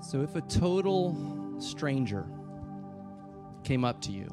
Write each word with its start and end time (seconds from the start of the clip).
So, 0.00 0.22
if 0.22 0.36
a 0.36 0.40
total 0.42 1.60
stranger 1.60 2.24
came 3.64 3.84
up 3.84 4.00
to 4.02 4.12
you, 4.12 4.32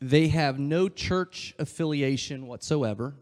they 0.00 0.28
have 0.28 0.58
no 0.58 0.88
church 0.88 1.54
affiliation 1.58 2.46
whatsoever, 2.46 3.14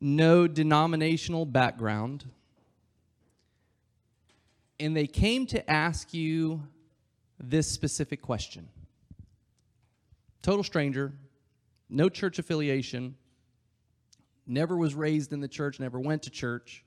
no 0.00 0.46
denominational 0.46 1.44
background, 1.46 2.24
and 4.80 4.96
they 4.96 5.06
came 5.06 5.46
to 5.46 5.70
ask 5.70 6.14
you 6.14 6.62
this 7.38 7.70
specific 7.70 8.22
question 8.22 8.68
total 10.42 10.62
stranger, 10.62 11.12
no 11.88 12.08
church 12.08 12.38
affiliation, 12.38 13.16
never 14.46 14.76
was 14.76 14.94
raised 14.94 15.32
in 15.32 15.40
the 15.40 15.48
church, 15.48 15.80
never 15.80 15.98
went 15.98 16.22
to 16.22 16.30
church. 16.30 16.83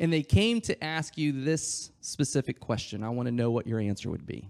And 0.00 0.10
they 0.10 0.22
came 0.22 0.62
to 0.62 0.82
ask 0.82 1.18
you 1.18 1.44
this 1.44 1.90
specific 2.00 2.58
question. 2.58 3.04
I 3.04 3.10
want 3.10 3.26
to 3.26 3.32
know 3.32 3.50
what 3.50 3.66
your 3.66 3.78
answer 3.78 4.10
would 4.10 4.24
be. 4.24 4.48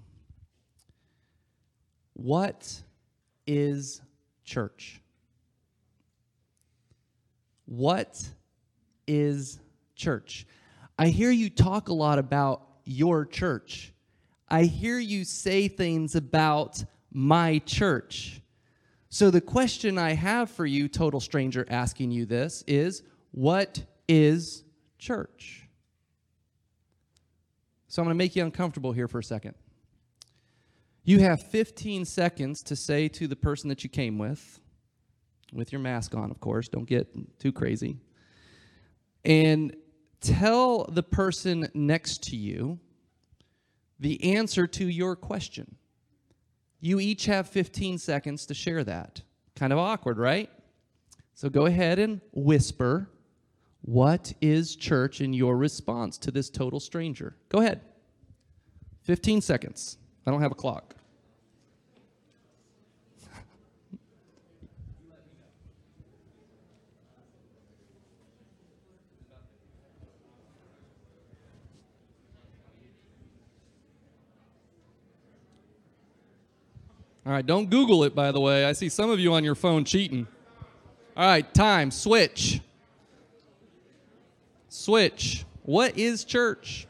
What 2.12 2.72
is 3.48 4.00
church? 4.44 5.00
What 7.66 8.24
is 9.08 9.58
church? 9.96 10.46
I 10.96 11.08
hear 11.08 11.32
you 11.32 11.50
talk 11.50 11.88
a 11.88 11.94
lot 11.94 12.20
about 12.20 12.62
your 12.84 13.24
church. 13.24 13.92
I 14.48 14.64
hear 14.64 15.00
you 15.00 15.24
say 15.24 15.66
things 15.66 16.14
about 16.14 16.84
my 17.12 17.58
church. 17.66 18.40
So, 19.08 19.32
the 19.32 19.40
question 19.40 19.98
I 19.98 20.12
have 20.12 20.48
for 20.48 20.64
you, 20.64 20.86
total 20.86 21.18
stranger 21.18 21.66
asking 21.68 22.12
you 22.12 22.24
this, 22.24 22.62
is 22.68 23.02
what 23.32 23.82
is 24.06 24.62
church? 25.00 25.66
So, 27.88 28.02
I'm 28.02 28.06
going 28.06 28.14
to 28.14 28.18
make 28.18 28.36
you 28.36 28.44
uncomfortable 28.44 28.92
here 28.92 29.08
for 29.08 29.18
a 29.18 29.24
second. 29.24 29.54
You 31.02 31.18
have 31.20 31.42
15 31.42 32.04
seconds 32.04 32.62
to 32.64 32.76
say 32.76 33.08
to 33.08 33.26
the 33.26 33.36
person 33.36 33.68
that 33.68 33.82
you 33.82 33.90
came 33.90 34.18
with, 34.18 34.60
with 35.52 35.72
your 35.72 35.80
mask 35.80 36.14
on, 36.14 36.30
of 36.30 36.38
course, 36.40 36.68
don't 36.68 36.86
get 36.86 37.08
too 37.40 37.52
crazy, 37.52 37.96
and 39.24 39.74
tell 40.20 40.84
the 40.84 41.02
person 41.02 41.68
next 41.74 42.22
to 42.24 42.36
you 42.36 42.78
the 43.98 44.34
answer 44.36 44.66
to 44.66 44.88
your 44.88 45.16
question. 45.16 45.76
You 46.80 47.00
each 47.00 47.26
have 47.26 47.48
15 47.48 47.98
seconds 47.98 48.46
to 48.46 48.54
share 48.54 48.84
that. 48.84 49.22
Kind 49.54 49.72
of 49.72 49.78
awkward, 49.78 50.18
right? 50.18 50.50
So 51.34 51.50
go 51.50 51.66
ahead 51.66 51.98
and 51.98 52.20
whisper, 52.32 53.10
What 53.82 54.32
is 54.40 54.76
church 54.76 55.20
in 55.20 55.32
your 55.32 55.56
response 55.56 56.18
to 56.18 56.30
this 56.30 56.50
total 56.50 56.80
stranger? 56.80 57.34
Go 57.48 57.60
ahead. 57.60 57.80
15 59.02 59.40
seconds. 59.40 59.98
I 60.26 60.30
don't 60.30 60.42
have 60.42 60.52
a 60.52 60.54
clock. 60.54 60.94
All 77.26 77.32
right, 77.32 77.46
don't 77.46 77.70
Google 77.70 78.02
it, 78.04 78.14
by 78.14 78.32
the 78.32 78.40
way. 78.40 78.64
I 78.64 78.72
see 78.72 78.88
some 78.88 79.10
of 79.10 79.20
you 79.20 79.34
on 79.34 79.44
your 79.44 79.54
phone 79.54 79.84
cheating. 79.84 80.26
All 81.16 81.26
right, 81.26 81.54
time, 81.54 81.90
switch. 81.90 82.60
Switch. 84.70 85.44
What 85.64 85.98
is 85.98 86.24
church? 86.24 86.86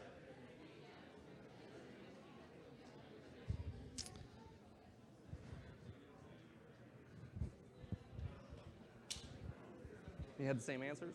You 10.38 10.46
had 10.46 10.58
the 10.58 10.62
same 10.62 10.82
answers? 10.82 11.14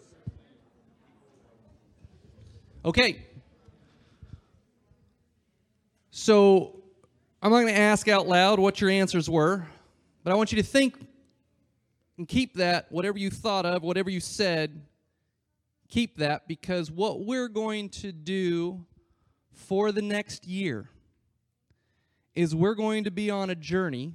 Okay. 2.83 3.23
So 6.09 6.81
I'm 7.43 7.51
not 7.51 7.61
going 7.61 7.73
to 7.73 7.79
ask 7.79 8.07
out 8.07 8.27
loud 8.27 8.57
what 8.57 8.81
your 8.81 8.89
answers 8.89 9.29
were, 9.29 9.67
but 10.23 10.31
I 10.31 10.35
want 10.35 10.51
you 10.51 10.55
to 10.57 10.67
think 10.67 10.95
and 12.17 12.27
keep 12.27 12.55
that, 12.55 12.91
whatever 12.91 13.19
you 13.19 13.29
thought 13.29 13.67
of, 13.67 13.83
whatever 13.83 14.09
you 14.09 14.19
said, 14.19 14.81
keep 15.95 16.17
that 16.17 16.45
because 16.45 16.91
what 16.91 17.21
we're 17.21 17.47
going 17.47 17.87
to 17.87 18.11
do 18.11 18.85
for 19.53 19.93
the 19.93 20.01
next 20.01 20.45
year 20.45 20.89
is 22.33 22.53
we're 22.53 22.75
going 22.75 23.05
to 23.05 23.11
be 23.11 23.31
on 23.31 23.49
a 23.49 23.55
journey 23.55 24.13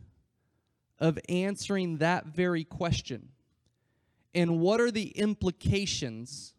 of 0.99 1.19
answering 1.31 1.97
that 1.97 2.27
very 2.27 2.65
question. 2.65 3.31
And 4.35 4.61
what 4.61 4.79
are 4.79 4.91
the 4.91 5.09
implications 5.09 6.53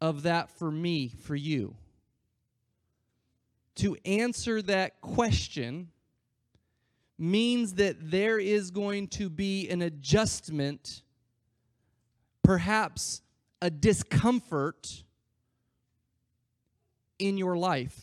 of 0.00 0.22
that 0.22 0.48
for 0.48 0.70
me, 0.70 1.08
for 1.08 1.34
you? 1.34 1.74
To 3.74 3.96
answer 4.04 4.62
that 4.62 5.00
question 5.00 5.88
means 7.18 7.74
that 7.74 7.96
there 8.12 8.38
is 8.38 8.70
going 8.70 9.08
to 9.08 9.28
be 9.28 9.68
an 9.68 9.82
adjustment, 9.82 11.02
perhaps 12.44 13.22
a 13.60 13.70
discomfort 13.70 15.02
in 17.18 17.36
your 17.36 17.56
life 17.56 17.98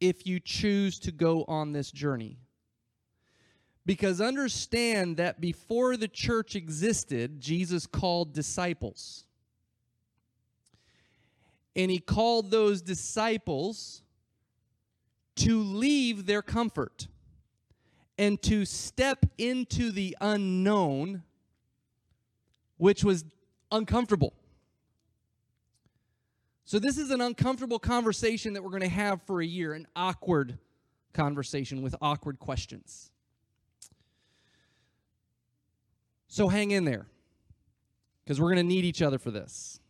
if 0.00 0.26
you 0.26 0.40
choose 0.40 0.98
to 1.00 1.12
go 1.12 1.44
on 1.46 1.72
this 1.72 1.90
journey. 1.90 2.38
Because 3.84 4.20
understand 4.20 5.16
that 5.16 5.40
before 5.40 5.96
the 5.96 6.08
church 6.08 6.54
existed, 6.54 7.40
Jesus 7.40 7.86
called 7.86 8.32
disciples. 8.32 9.24
And 11.76 11.90
he 11.90 11.98
called 11.98 12.50
those 12.50 12.82
disciples 12.82 14.02
to 15.36 15.62
leave 15.62 16.26
their 16.26 16.42
comfort 16.42 17.08
and 18.18 18.40
to 18.42 18.64
step 18.64 19.24
into 19.38 19.90
the 19.90 20.16
unknown, 20.20 21.22
which 22.76 23.02
was 23.02 23.24
uncomfortable. 23.72 24.34
So, 26.70 26.78
this 26.78 26.98
is 26.98 27.10
an 27.10 27.20
uncomfortable 27.20 27.80
conversation 27.80 28.52
that 28.52 28.62
we're 28.62 28.70
going 28.70 28.82
to 28.82 28.88
have 28.88 29.20
for 29.22 29.40
a 29.40 29.44
year, 29.44 29.72
an 29.72 29.88
awkward 29.96 30.56
conversation 31.12 31.82
with 31.82 31.96
awkward 32.00 32.38
questions. 32.38 33.10
So 36.28 36.46
hang 36.46 36.70
in 36.70 36.84
there 36.84 37.06
because 38.22 38.40
we're 38.40 38.54
going 38.54 38.64
to 38.68 38.72
need 38.72 38.84
each 38.84 39.02
other 39.02 39.18
for 39.18 39.32
this. 39.32 39.80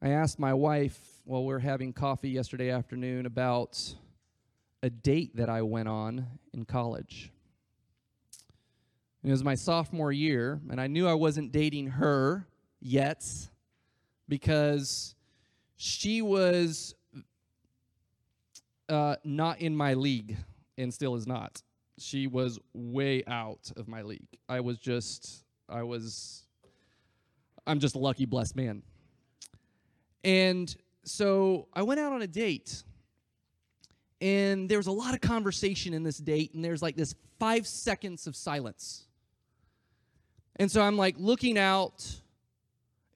I 0.00 0.10
asked 0.10 0.38
my 0.38 0.54
wife 0.54 1.00
while 1.24 1.44
we 1.44 1.52
were 1.52 1.58
having 1.58 1.92
coffee 1.92 2.30
yesterday 2.30 2.70
afternoon 2.70 3.26
about 3.26 3.92
a 4.84 4.90
date 4.90 5.34
that 5.34 5.48
I 5.48 5.62
went 5.62 5.88
on 5.88 6.28
in 6.54 6.64
college. 6.64 7.32
It 9.24 9.32
was 9.32 9.42
my 9.42 9.56
sophomore 9.56 10.12
year, 10.12 10.60
and 10.70 10.80
I 10.80 10.86
knew 10.86 11.08
I 11.08 11.14
wasn't 11.14 11.50
dating 11.50 11.88
her 11.88 12.46
yet 12.80 13.48
because 14.28 15.14
she 15.76 16.22
was 16.22 16.94
uh, 18.88 19.16
not 19.24 19.60
in 19.60 19.76
my 19.76 19.94
league 19.94 20.36
and 20.78 20.92
still 20.92 21.14
is 21.14 21.26
not 21.26 21.62
she 21.98 22.26
was 22.26 22.58
way 22.74 23.24
out 23.26 23.72
of 23.76 23.88
my 23.88 24.02
league. 24.02 24.38
I 24.48 24.60
was 24.60 24.78
just, 24.78 25.44
I 25.68 25.82
was, 25.82 26.44
I'm 27.66 27.80
just 27.80 27.94
a 27.94 27.98
lucky, 27.98 28.26
blessed 28.26 28.56
man. 28.56 28.82
And 30.24 30.74
so 31.04 31.68
I 31.72 31.82
went 31.82 32.00
out 32.00 32.12
on 32.12 32.22
a 32.22 32.26
date, 32.26 32.82
and 34.20 34.68
there 34.68 34.78
was 34.78 34.88
a 34.88 34.92
lot 34.92 35.14
of 35.14 35.20
conversation 35.20 35.94
in 35.94 36.02
this 36.02 36.18
date, 36.18 36.54
and 36.54 36.64
there's 36.64 36.82
like 36.82 36.96
this 36.96 37.14
five 37.38 37.66
seconds 37.66 38.26
of 38.26 38.36
silence. 38.36 39.06
And 40.56 40.70
so 40.70 40.82
I'm 40.82 40.96
like 40.96 41.16
looking 41.18 41.58
out, 41.58 42.20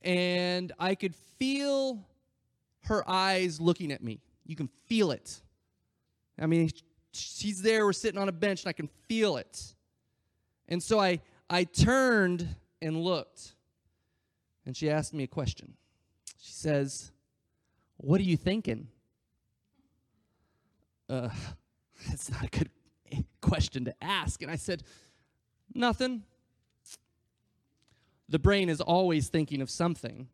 and 0.02 0.72
I 0.78 0.94
could 0.94 1.14
feel 1.38 2.06
her 2.84 3.08
eyes 3.08 3.60
looking 3.60 3.92
at 3.92 4.02
me. 4.02 4.20
You 4.46 4.56
can 4.56 4.68
feel 4.86 5.10
it. 5.10 5.40
I 6.38 6.46
mean, 6.46 6.70
she's 7.12 7.62
there, 7.62 7.84
we're 7.84 7.92
sitting 7.92 8.20
on 8.20 8.28
a 8.28 8.32
bench, 8.32 8.62
and 8.62 8.68
I 8.68 8.72
can 8.72 8.88
feel 9.08 9.36
it. 9.36 9.74
And 10.68 10.82
so 10.82 10.98
I, 10.98 11.20
I 11.48 11.64
turned 11.64 12.48
and 12.80 13.02
looked, 13.02 13.54
and 14.64 14.76
she 14.76 14.88
asked 14.88 15.12
me 15.12 15.24
a 15.24 15.28
question. 15.28 15.74
She 16.38 16.52
says, 16.52 17.12
What 17.98 18.20
are 18.20 18.24
you 18.24 18.36
thinking? 18.36 18.88
Uh, 21.08 21.28
that's 22.08 22.30
not 22.30 22.44
a 22.44 22.48
good 22.48 22.70
question 23.40 23.84
to 23.84 23.94
ask. 24.02 24.42
And 24.42 24.50
I 24.50 24.56
said, 24.56 24.82
Nothing. 25.74 26.22
The 28.30 28.38
brain 28.38 28.68
is 28.68 28.80
always 28.80 29.28
thinking 29.28 29.60
of 29.60 29.68
something. 29.68 30.28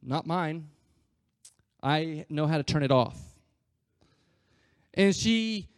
not 0.00 0.26
mine. 0.26 0.68
I 1.82 2.26
know 2.28 2.46
how 2.46 2.58
to 2.58 2.62
turn 2.62 2.82
it 2.82 2.92
off. 2.92 3.18
And 4.94 5.14
she 5.14 5.68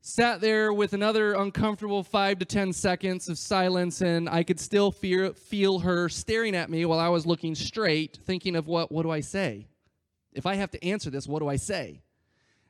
sat 0.00 0.40
there 0.40 0.72
with 0.72 0.92
another 0.92 1.34
uncomfortable 1.34 2.02
five 2.04 2.38
to 2.38 2.44
ten 2.44 2.72
seconds 2.72 3.28
of 3.28 3.36
silence, 3.36 4.00
and 4.00 4.28
I 4.28 4.44
could 4.44 4.60
still 4.60 4.92
fear, 4.92 5.32
feel 5.32 5.80
her 5.80 6.08
staring 6.08 6.54
at 6.54 6.70
me 6.70 6.84
while 6.84 7.00
I 7.00 7.08
was 7.08 7.26
looking 7.26 7.54
straight, 7.54 8.18
thinking 8.24 8.56
of 8.56 8.66
what, 8.66 8.92
what 8.92 9.02
do 9.02 9.10
I 9.10 9.20
say? 9.20 9.66
If 10.32 10.46
I 10.46 10.54
have 10.54 10.70
to 10.70 10.84
answer 10.84 11.10
this, 11.10 11.26
what 11.26 11.40
do 11.40 11.48
I 11.48 11.56
say? 11.56 12.02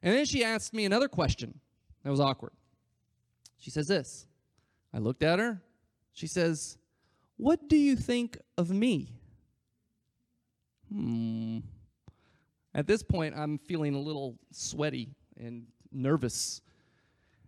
And 0.03 0.17
then 0.17 0.25
she 0.25 0.43
asked 0.43 0.73
me 0.73 0.87
another 0.87 1.09
question 1.09 1.61
that 2.03 2.11
was 2.11 2.21
awkward. 2.21 2.53
She 3.59 3.71
says 3.71 3.87
this 3.87 4.27
I 4.95 4.99
looked 4.99 5.23
at 5.23 5.39
her. 5.39 5.61
She 6.13 6.27
says, 6.27 6.79
What 7.41 7.71
do 7.71 7.77
you 7.79 7.97
think 7.97 8.37
of 8.59 8.69
me? 8.69 9.15
Hmm. 10.93 11.61
At 12.75 12.87
this 12.87 13.03
point, 13.03 13.35
I'm 13.35 13.57
feeling 13.57 13.95
a 13.95 13.99
little 13.99 14.37
sweaty 14.53 15.15
and 15.39 15.65
nervous. 15.91 16.61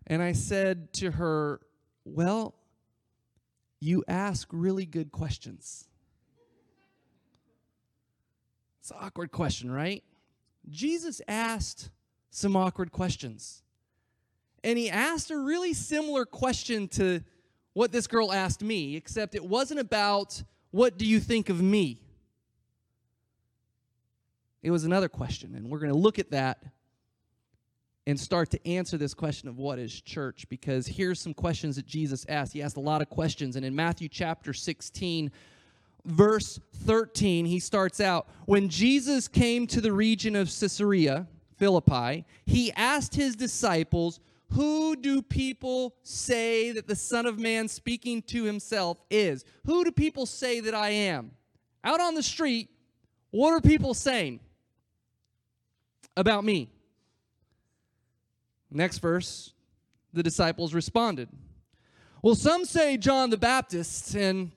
And 0.07 0.19
I 0.19 0.31
said 0.31 0.93
to 0.93 1.11
her, 1.11 1.59
Well, 2.05 2.55
you 3.79 4.03
ask 4.07 4.47
really 4.51 4.87
good 4.87 5.11
questions. 5.11 5.87
It's 8.79 8.89
an 8.89 8.97
awkward 8.99 9.31
question, 9.31 9.69
right? 9.69 10.03
Jesus 10.71 11.21
asked 11.27 11.91
some 12.31 12.55
awkward 12.55 12.91
questions. 12.91 13.61
And 14.63 14.79
he 14.79 14.89
asked 14.89 15.29
a 15.29 15.37
really 15.37 15.75
similar 15.75 16.25
question 16.25 16.87
to 16.87 17.21
what 17.73 17.91
this 17.91 18.07
girl 18.07 18.31
asked 18.31 18.61
me, 18.61 18.95
except 18.95 19.35
it 19.35 19.43
wasn't 19.43 19.79
about, 19.79 20.43
What 20.71 20.97
do 20.97 21.05
you 21.05 21.19
think 21.19 21.49
of 21.49 21.61
me? 21.61 21.99
It 24.61 24.71
was 24.71 24.85
another 24.85 25.09
question. 25.09 25.55
And 25.55 25.69
we're 25.69 25.79
going 25.79 25.91
to 25.91 25.97
look 25.97 26.19
at 26.19 26.31
that 26.31 26.63
and 28.05 28.19
start 28.19 28.49
to 28.51 28.67
answer 28.67 28.97
this 28.97 29.13
question 29.13 29.47
of 29.47 29.57
what 29.57 29.79
is 29.79 30.01
church 30.01 30.45
because 30.49 30.87
here's 30.87 31.19
some 31.19 31.33
questions 31.33 31.75
that 31.77 31.85
Jesus 31.85 32.25
asked. 32.27 32.53
He 32.53 32.61
asked 32.61 32.77
a 32.77 32.81
lot 32.81 33.01
of 33.01 33.09
questions. 33.09 33.55
And 33.55 33.65
in 33.65 33.75
Matthew 33.75 34.09
chapter 34.09 34.53
16, 34.53 35.31
verse 36.05 36.59
13, 36.85 37.45
he 37.45 37.59
starts 37.59 37.99
out 37.99 38.27
When 38.45 38.69
Jesus 38.69 39.27
came 39.27 39.67
to 39.67 39.81
the 39.81 39.93
region 39.93 40.35
of 40.35 40.47
Caesarea 40.47 41.27
Philippi, 41.57 42.25
he 42.45 42.71
asked 42.73 43.15
his 43.15 43.35
disciples, 43.35 44.19
Who 44.51 44.95
do 44.95 45.21
people 45.21 45.95
say 46.03 46.71
that 46.71 46.87
the 46.87 46.95
Son 46.95 47.25
of 47.25 47.39
Man 47.39 47.67
speaking 47.67 48.21
to 48.23 48.43
himself 48.43 48.99
is? 49.09 49.45
Who 49.65 49.83
do 49.83 49.91
people 49.91 50.25
say 50.25 50.59
that 50.59 50.75
I 50.75 50.89
am? 50.89 51.31
Out 51.83 51.99
on 51.99 52.13
the 52.13 52.23
street, 52.23 52.69
what 53.31 53.51
are 53.51 53.61
people 53.61 53.93
saying? 53.93 54.39
about 56.15 56.43
me. 56.43 56.69
Next 58.71 58.99
verse, 58.99 59.53
the 60.13 60.23
disciples 60.23 60.73
responded. 60.73 61.29
Well, 62.21 62.35
some 62.35 62.65
say 62.65 62.97
John 62.97 63.29
the 63.29 63.37
Baptist, 63.37 64.15
and, 64.15 64.51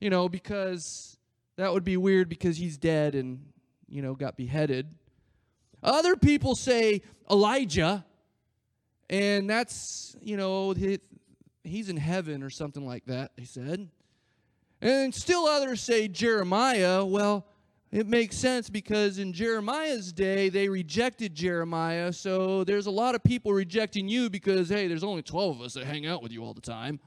you 0.00 0.10
know, 0.10 0.28
because 0.28 1.16
that 1.56 1.72
would 1.72 1.84
be 1.84 1.96
weird 1.96 2.28
because 2.28 2.56
he's 2.58 2.76
dead 2.76 3.14
and, 3.14 3.44
you 3.88 4.02
know, 4.02 4.14
got 4.14 4.36
beheaded. 4.36 4.94
Other 5.82 6.14
people 6.14 6.54
say 6.54 7.02
Elijah, 7.30 8.04
and 9.10 9.50
that's, 9.50 10.16
you 10.22 10.36
know, 10.36 10.72
he's 11.64 11.88
in 11.88 11.96
heaven 11.96 12.44
or 12.44 12.48
something 12.48 12.86
like 12.86 13.04
that, 13.06 13.32
they 13.36 13.44
said. 13.44 13.88
And 14.80 15.12
still 15.12 15.46
others 15.46 15.82
say 15.82 16.06
Jeremiah. 16.06 17.04
Well, 17.04 17.44
it 17.90 18.06
makes 18.06 18.36
sense 18.36 18.70
because 18.70 19.18
in 19.18 19.32
Jeremiah's 19.32 20.12
day, 20.12 20.48
they 20.48 20.68
rejected 20.68 21.34
Jeremiah. 21.34 22.12
So 22.12 22.62
there's 22.62 22.86
a 22.86 22.90
lot 22.90 23.16
of 23.16 23.24
people 23.24 23.52
rejecting 23.52 24.08
you 24.08 24.30
because, 24.30 24.68
hey, 24.68 24.86
there's 24.86 25.02
only 25.02 25.22
12 25.22 25.56
of 25.56 25.66
us 25.66 25.74
that 25.74 25.84
hang 25.84 26.06
out 26.06 26.22
with 26.22 26.30
you 26.30 26.44
all 26.44 26.54
the 26.54 26.60
time. 26.60 27.00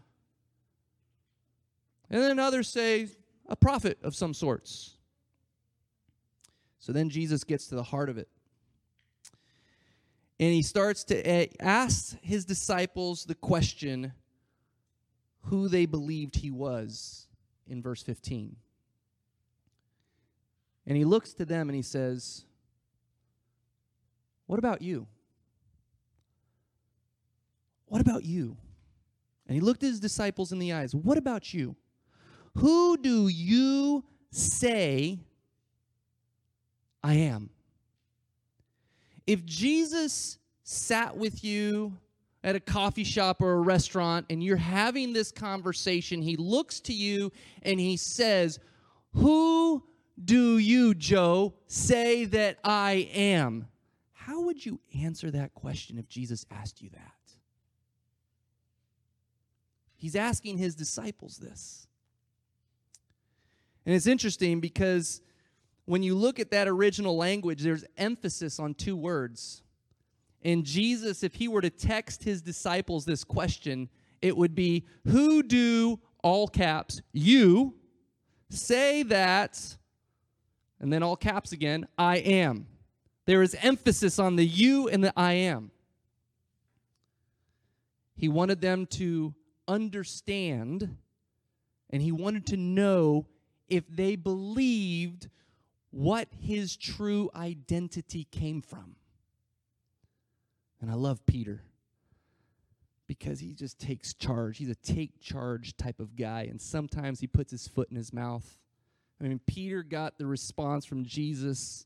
And 2.10 2.22
then 2.22 2.38
others 2.38 2.68
say 2.68 3.08
a 3.48 3.56
prophet 3.56 3.98
of 4.04 4.14
some 4.14 4.34
sorts. 4.34 4.98
So 6.80 6.92
then 6.92 7.10
Jesus 7.10 7.46
gets 7.46 7.68
to 7.68 7.76
the 7.76 7.84
heart 7.84 8.10
of 8.10 8.18
it. 8.18 8.28
And 10.44 10.52
he 10.52 10.62
starts 10.62 11.06
to 11.06 11.26
eh, 11.26 11.46
ask 11.62 12.18
his 12.22 12.44
disciples 12.44 13.24
the 13.24 13.34
question 13.34 14.12
who 15.44 15.70
they 15.70 15.86
believed 15.86 16.36
he 16.36 16.52
was 16.52 17.30
in 17.66 17.82
verse 17.82 18.04
15. 18.04 18.58
And 20.86 20.98
he 20.98 21.06
looks 21.06 21.34
to 21.36 21.46
them 21.46 21.70
and 21.70 21.76
he 21.78 21.82
says, 21.82 22.44
What 24.46 24.60
about 24.60 24.82
you? 24.82 25.08
What 27.86 28.02
about 28.02 28.26
you? 28.26 28.58
And 29.48 29.56
he 29.56 29.62
looked 29.62 29.82
at 29.82 29.92
his 29.92 30.02
disciples 30.02 30.52
in 30.52 30.60
the 30.60 30.74
eyes. 30.74 30.94
What 30.94 31.18
about 31.18 31.54
you? 31.54 31.78
Who 32.58 32.98
do 32.98 33.30
you 33.30 34.04
say 34.30 35.22
I 37.02 37.14
am? 37.14 37.50
If 39.26 39.46
Jesus 39.46 40.38
sat 40.64 41.18
with 41.18 41.44
you 41.44 41.98
at 42.44 42.56
a 42.56 42.60
coffee 42.60 43.04
shop 43.04 43.42
or 43.42 43.54
a 43.54 43.62
restaurant 43.62 44.26
and 44.30 44.44
you're 44.44 44.58
having 44.58 45.14
this 45.14 45.32
conversation, 45.32 46.22
he 46.22 46.36
looks 46.36 46.80
to 46.82 46.94
you 46.94 47.32
and 47.62 47.80
he 47.80 47.96
says, 47.98 48.60
Who 49.14 49.84
do 50.24 50.58
you, 50.58 50.94
Joe, 50.94 51.54
say 51.68 52.26
that 52.26 52.60
I 52.64 53.10
am? 53.14 53.68
How 54.12 54.42
would 54.42 54.66
you 54.66 54.80
answer 55.02 55.32
that 55.32 55.54
question 55.54 55.98
if 55.98 56.08
Jesus 56.08 56.46
asked 56.52 56.82
you 56.82 56.90
that? 56.92 57.12
He's 59.96 60.16
asking 60.16 60.58
his 60.58 60.76
disciples 60.76 61.38
this. 61.38 61.88
And 63.86 63.96
it's 63.96 64.08
interesting 64.08 64.60
because 64.60 65.22
when 65.86 66.04
you 66.04 66.16
look 66.16 66.40
at 66.40 66.52
that 66.52 66.68
original 66.68 67.18
language, 67.18 67.62
there's 67.62 67.86
emphasis 67.98 68.60
on 68.60 68.74
two 68.74 68.96
words. 68.96 69.62
And 70.42 70.66
Jesus, 70.66 71.24
if 71.24 71.36
he 71.36 71.48
were 71.48 71.62
to 71.62 71.70
text 71.70 72.24
his 72.24 72.42
disciples 72.42 73.06
this 73.06 73.24
question, 73.24 73.90
it 74.22 74.36
would 74.36 74.56
be, 74.56 74.86
Who 75.06 75.44
do, 75.44 76.00
all 76.22 76.48
caps, 76.48 77.02
you 77.12 77.76
say 78.50 79.04
that 79.04 79.78
and 80.80 80.92
then 80.92 81.02
all 81.02 81.16
caps 81.16 81.54
again, 81.54 81.88
I 81.98 82.18
am. 82.18 82.68
There 83.26 83.42
is 83.42 83.56
emphasis 83.62 84.20
on 84.20 84.36
the 84.36 84.46
you 84.46 84.90
and 84.90 85.02
the 85.02 85.14
I 85.16 85.34
am. 85.34 85.72
He 88.16 88.28
wanted 88.28 88.60
them 88.60 88.86
to 88.88 89.34
understand 89.68 90.98
and 91.90 92.02
he 92.02 92.12
wanted 92.12 92.46
to 92.48 92.58
know 92.58 93.28
if 93.70 93.84
they 93.88 94.16
believed 94.16 95.30
what 95.94 96.28
his 96.42 96.76
true 96.76 97.30
identity 97.36 98.28
came 98.32 98.64
from. 98.64 98.96
And 100.82 100.90
I 100.90 100.96
love 100.96 101.24
Peter 101.28 101.62
because 103.08 103.40
he 103.40 103.54
just 103.54 103.78
takes 103.80 104.16
charge. 104.16 104.58
He's 104.58 104.72
a 104.72 104.76
take 104.76 105.22
charge 105.22 105.78
type 105.78 106.00
of 106.00 106.16
guy, 106.16 106.48
and 106.50 106.60
sometimes 106.60 107.20
he 107.20 107.28
puts 107.28 107.52
his 107.52 107.68
foot 107.68 107.92
in 107.92 107.96
his 107.96 108.12
mouth. 108.12 108.58
I 109.22 109.26
mean, 109.26 109.40
Peter 109.46 109.84
got 109.84 110.18
the 110.18 110.26
response 110.26 110.84
from 110.84 111.06
Jesus 111.06 111.86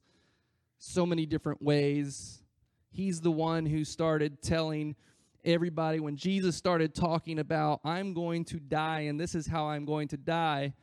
so 0.80 1.06
many 1.06 1.26
different 1.26 1.62
ways. 1.62 2.42
He's 2.90 3.20
the 3.20 3.32
one 3.32 3.66
who 3.66 3.84
started 3.84 4.42
telling 4.42 4.96
everybody 5.44 6.00
when 6.00 6.16
Jesus 6.16 6.56
started 6.56 6.96
talking 6.96 7.40
about, 7.40 7.82
I'm 7.84 8.14
going 8.14 8.46
to 8.46 8.60
die 8.60 9.02
and 9.02 9.20
this 9.20 9.36
is 9.36 9.48
how 9.48 9.68
I'm 9.68 9.84
going 9.84 10.08
to 10.10 10.18
die. 10.18 10.74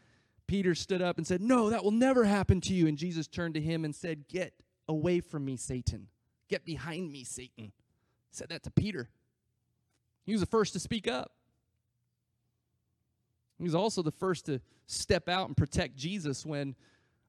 Peter 0.46 0.74
stood 0.74 1.02
up 1.02 1.16
and 1.16 1.26
said, 1.26 1.40
No, 1.40 1.70
that 1.70 1.82
will 1.82 1.90
never 1.90 2.24
happen 2.24 2.60
to 2.62 2.74
you. 2.74 2.86
And 2.86 2.98
Jesus 2.98 3.26
turned 3.26 3.54
to 3.54 3.60
him 3.60 3.84
and 3.84 3.94
said, 3.94 4.28
Get 4.28 4.54
away 4.88 5.20
from 5.20 5.44
me, 5.44 5.56
Satan. 5.56 6.08
Get 6.48 6.64
behind 6.64 7.10
me, 7.10 7.24
Satan. 7.24 7.72
Said 8.30 8.48
that 8.50 8.62
to 8.64 8.70
Peter. 8.70 9.08
He 10.24 10.32
was 10.32 10.40
the 10.40 10.46
first 10.46 10.72
to 10.74 10.80
speak 10.80 11.08
up. 11.08 11.32
He 13.58 13.64
was 13.64 13.74
also 13.74 14.02
the 14.02 14.10
first 14.10 14.46
to 14.46 14.60
step 14.86 15.28
out 15.28 15.46
and 15.46 15.56
protect 15.56 15.96
Jesus 15.96 16.44
when 16.44 16.74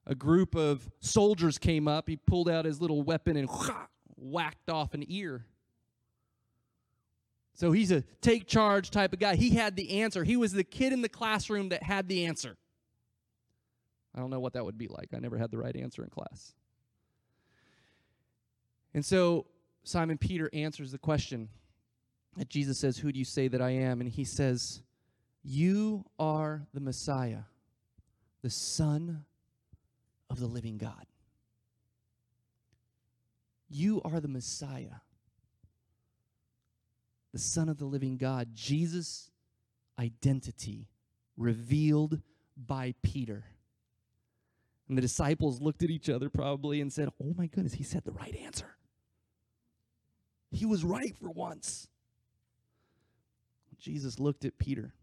a 0.06 0.14
group 0.14 0.54
of 0.54 0.88
soldiers 1.00 1.58
came 1.58 1.88
up. 1.88 2.08
He 2.08 2.16
pulled 2.16 2.48
out 2.48 2.64
his 2.64 2.80
little 2.80 3.02
weapon 3.02 3.36
and 3.36 3.48
whacked 4.16 4.68
off 4.68 4.94
an 4.94 5.04
ear. 5.08 5.46
So 7.54 7.72
he's 7.72 7.90
a 7.90 8.02
take 8.20 8.46
charge 8.46 8.90
type 8.90 9.14
of 9.14 9.18
guy. 9.18 9.36
He 9.36 9.50
had 9.50 9.76
the 9.76 10.02
answer. 10.02 10.24
He 10.24 10.36
was 10.36 10.52
the 10.52 10.64
kid 10.64 10.92
in 10.92 11.00
the 11.00 11.08
classroom 11.08 11.70
that 11.70 11.82
had 11.82 12.08
the 12.08 12.26
answer. 12.26 12.56
I 14.16 14.20
don't 14.20 14.30
know 14.30 14.40
what 14.40 14.54
that 14.54 14.64
would 14.64 14.78
be 14.78 14.88
like. 14.88 15.10
I 15.14 15.18
never 15.18 15.36
had 15.36 15.50
the 15.50 15.58
right 15.58 15.76
answer 15.76 16.02
in 16.02 16.08
class. 16.08 16.54
And 18.94 19.04
so 19.04 19.46
Simon 19.84 20.16
Peter 20.16 20.48
answers 20.52 20.90
the 20.90 20.98
question 20.98 21.48
that 22.36 22.48
Jesus 22.48 22.78
says, 22.78 22.98
Who 22.98 23.12
do 23.12 23.18
you 23.18 23.24
say 23.24 23.48
that 23.48 23.60
I 23.60 23.70
am? 23.70 24.00
And 24.00 24.08
he 24.08 24.24
says, 24.24 24.82
you 25.48 26.04
are 26.18 26.66
the 26.74 26.80
Messiah, 26.80 27.42
the 28.42 28.50
Son 28.50 29.24
of 30.28 30.40
the 30.40 30.48
living 30.48 30.76
God. 30.76 31.06
You 33.68 34.02
are 34.04 34.18
the 34.18 34.26
Messiah, 34.26 34.98
the 37.32 37.38
Son 37.38 37.68
of 37.68 37.78
the 37.78 37.84
living 37.84 38.16
God. 38.16 38.56
Jesus' 38.56 39.30
identity 40.00 40.88
revealed 41.36 42.20
by 42.56 42.96
Peter. 43.02 43.44
And 44.88 44.96
the 44.96 45.02
disciples 45.02 45.60
looked 45.60 45.82
at 45.82 45.90
each 45.90 46.08
other 46.08 46.28
probably 46.28 46.80
and 46.80 46.92
said, 46.92 47.08
Oh 47.22 47.34
my 47.36 47.46
goodness, 47.46 47.74
he 47.74 47.82
said 47.82 48.04
the 48.04 48.12
right 48.12 48.36
answer. 48.36 48.76
He 50.50 50.64
was 50.64 50.84
right 50.84 51.14
for 51.16 51.30
once. 51.30 51.88
Jesus 53.78 54.18
looked 54.18 54.44
at 54.44 54.58
Peter 54.58 54.94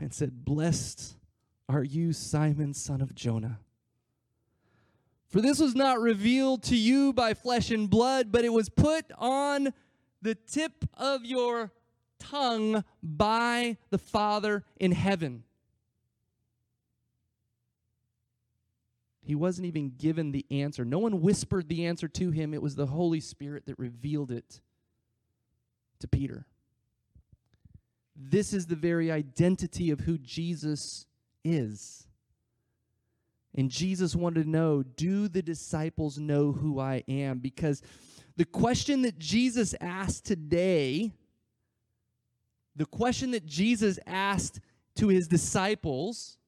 and 0.00 0.12
said, 0.12 0.44
Blessed 0.44 1.16
are 1.68 1.84
you, 1.84 2.12
Simon, 2.12 2.74
son 2.74 3.00
of 3.00 3.14
Jonah. 3.14 3.60
For 5.28 5.40
this 5.40 5.58
was 5.58 5.74
not 5.74 6.00
revealed 6.00 6.62
to 6.64 6.76
you 6.76 7.12
by 7.12 7.34
flesh 7.34 7.70
and 7.70 7.88
blood, 7.88 8.32
but 8.32 8.44
it 8.44 8.52
was 8.52 8.70
put 8.70 9.04
on 9.18 9.74
the 10.22 10.34
tip 10.34 10.84
of 10.94 11.24
your 11.24 11.70
tongue 12.18 12.82
by 13.02 13.76
the 13.90 13.98
Father 13.98 14.64
in 14.80 14.92
heaven. 14.92 15.44
He 19.28 19.34
wasn't 19.34 19.66
even 19.66 19.92
given 19.98 20.32
the 20.32 20.46
answer. 20.50 20.86
No 20.86 20.98
one 20.98 21.20
whispered 21.20 21.68
the 21.68 21.84
answer 21.84 22.08
to 22.08 22.30
him. 22.30 22.54
It 22.54 22.62
was 22.62 22.76
the 22.76 22.86
Holy 22.86 23.20
Spirit 23.20 23.66
that 23.66 23.78
revealed 23.78 24.30
it 24.30 24.62
to 25.98 26.08
Peter. 26.08 26.46
This 28.16 28.54
is 28.54 28.68
the 28.68 28.74
very 28.74 29.12
identity 29.12 29.90
of 29.90 30.00
who 30.00 30.16
Jesus 30.16 31.04
is. 31.44 32.06
And 33.54 33.70
Jesus 33.70 34.16
wanted 34.16 34.44
to 34.44 34.48
know 34.48 34.82
do 34.82 35.28
the 35.28 35.42
disciples 35.42 36.18
know 36.18 36.52
who 36.52 36.80
I 36.80 37.04
am? 37.06 37.40
Because 37.40 37.82
the 38.38 38.46
question 38.46 39.02
that 39.02 39.18
Jesus 39.18 39.74
asked 39.78 40.24
today, 40.24 41.12
the 42.74 42.86
question 42.86 43.32
that 43.32 43.44
Jesus 43.44 43.98
asked 44.06 44.60
to 44.94 45.08
his 45.08 45.28
disciples, 45.28 46.38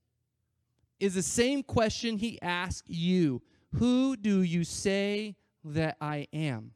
is 1.01 1.15
the 1.15 1.23
same 1.23 1.63
question 1.63 2.19
he 2.19 2.41
asked 2.43 2.89
you 2.89 3.43
Who 3.77 4.17
do 4.17 4.43
you 4.43 4.63
say 4.65 5.37
that 5.65 5.97
I 6.01 6.29
am? 6.33 6.73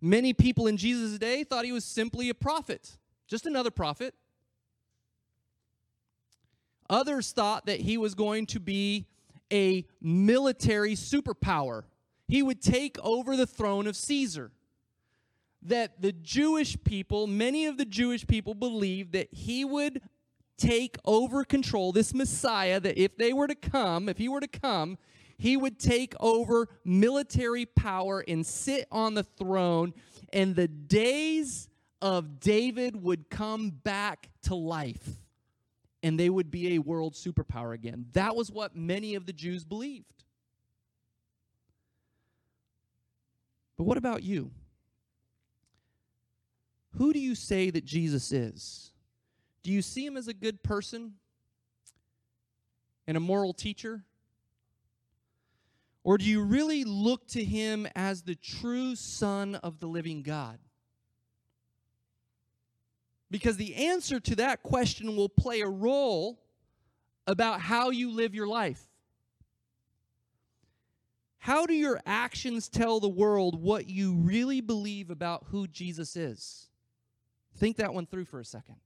Many 0.00 0.34
people 0.34 0.66
in 0.66 0.76
Jesus' 0.76 1.18
day 1.18 1.44
thought 1.44 1.64
he 1.64 1.72
was 1.72 1.84
simply 1.84 2.28
a 2.28 2.34
prophet, 2.34 2.98
just 3.26 3.46
another 3.46 3.70
prophet. 3.70 4.14
Others 6.88 7.32
thought 7.32 7.66
that 7.66 7.80
he 7.80 7.96
was 7.96 8.14
going 8.14 8.46
to 8.46 8.60
be 8.60 9.06
a 9.52 9.84
military 10.00 10.94
superpower. 10.94 11.84
He 12.28 12.42
would 12.42 12.60
take 12.60 12.98
over 13.02 13.36
the 13.36 13.46
throne 13.46 13.86
of 13.86 13.96
Caesar. 13.96 14.52
That 15.62 16.00
the 16.00 16.12
Jewish 16.12 16.76
people, 16.84 17.26
many 17.26 17.66
of 17.66 17.76
the 17.76 17.84
Jewish 17.84 18.26
people 18.26 18.54
believed 18.54 19.12
that 19.12 19.32
he 19.32 19.64
would 19.64 20.00
take 20.56 20.96
over 21.04 21.44
control, 21.44 21.92
this 21.92 22.14
Messiah, 22.14 22.80
that 22.80 23.00
if 23.00 23.16
they 23.16 23.32
were 23.32 23.46
to 23.46 23.54
come, 23.54 24.08
if 24.08 24.18
he 24.18 24.28
were 24.28 24.40
to 24.40 24.48
come, 24.48 24.98
he 25.38 25.56
would 25.56 25.78
take 25.78 26.14
over 26.18 26.68
military 26.84 27.66
power 27.66 28.24
and 28.26 28.44
sit 28.46 28.86
on 28.90 29.14
the 29.14 29.22
throne, 29.22 29.92
and 30.32 30.56
the 30.56 30.68
days 30.68 31.68
of 32.00 32.40
David 32.40 33.02
would 33.02 33.28
come 33.30 33.70
back 33.70 34.30
to 34.42 34.54
life 34.54 35.08
and 36.02 36.20
they 36.20 36.30
would 36.30 36.50
be 36.50 36.74
a 36.74 36.78
world 36.78 37.14
superpower 37.14 37.74
again. 37.74 38.06
That 38.12 38.36
was 38.36 38.50
what 38.50 38.76
many 38.76 39.14
of 39.16 39.26
the 39.26 39.32
Jews 39.32 39.64
believed. 39.64 40.24
But 43.76 43.84
what 43.84 43.98
about 43.98 44.22
you? 44.22 44.52
Who 46.96 47.12
do 47.12 47.18
you 47.18 47.34
say 47.34 47.70
that 47.70 47.84
Jesus 47.84 48.30
is? 48.32 48.92
Do 49.66 49.72
you 49.72 49.82
see 49.82 50.06
him 50.06 50.16
as 50.16 50.28
a 50.28 50.32
good 50.32 50.62
person 50.62 51.14
and 53.08 53.16
a 53.16 53.20
moral 53.20 53.52
teacher? 53.52 54.04
Or 56.04 56.18
do 56.18 56.24
you 56.24 56.44
really 56.44 56.84
look 56.84 57.26
to 57.30 57.42
him 57.42 57.88
as 57.96 58.22
the 58.22 58.36
true 58.36 58.94
Son 58.94 59.56
of 59.56 59.80
the 59.80 59.88
living 59.88 60.22
God? 60.22 60.60
Because 63.28 63.56
the 63.56 63.74
answer 63.74 64.20
to 64.20 64.36
that 64.36 64.62
question 64.62 65.16
will 65.16 65.28
play 65.28 65.62
a 65.62 65.68
role 65.68 66.38
about 67.26 67.60
how 67.60 67.90
you 67.90 68.12
live 68.12 68.36
your 68.36 68.46
life. 68.46 68.86
How 71.38 71.66
do 71.66 71.74
your 71.74 72.00
actions 72.06 72.68
tell 72.68 73.00
the 73.00 73.08
world 73.08 73.60
what 73.60 73.88
you 73.88 74.14
really 74.14 74.60
believe 74.60 75.10
about 75.10 75.46
who 75.48 75.66
Jesus 75.66 76.14
is? 76.14 76.68
Think 77.56 77.78
that 77.78 77.92
one 77.92 78.06
through 78.06 78.26
for 78.26 78.38
a 78.38 78.44
second. 78.44 78.76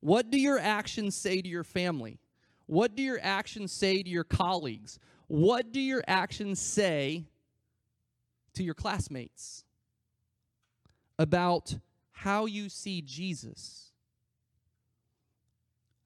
What 0.00 0.30
do 0.30 0.38
your 0.38 0.58
actions 0.58 1.16
say 1.16 1.42
to 1.42 1.48
your 1.48 1.64
family? 1.64 2.18
What 2.66 2.94
do 2.94 3.02
your 3.02 3.18
actions 3.22 3.72
say 3.72 4.02
to 4.02 4.08
your 4.08 4.24
colleagues? 4.24 4.98
What 5.26 5.72
do 5.72 5.80
your 5.80 6.02
actions 6.06 6.60
say 6.60 7.24
to 8.54 8.62
your 8.62 8.74
classmates 8.74 9.64
about 11.18 11.76
how 12.12 12.46
you 12.46 12.68
see 12.68 13.02
Jesus? 13.02 13.92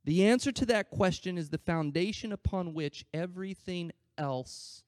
The 0.04 0.26
answer 0.26 0.50
to 0.52 0.66
that 0.66 0.90
question 0.90 1.38
is 1.38 1.50
the 1.50 1.58
foundation 1.58 2.32
upon 2.32 2.74
which 2.74 3.04
everything 3.14 3.92
else 4.18 4.82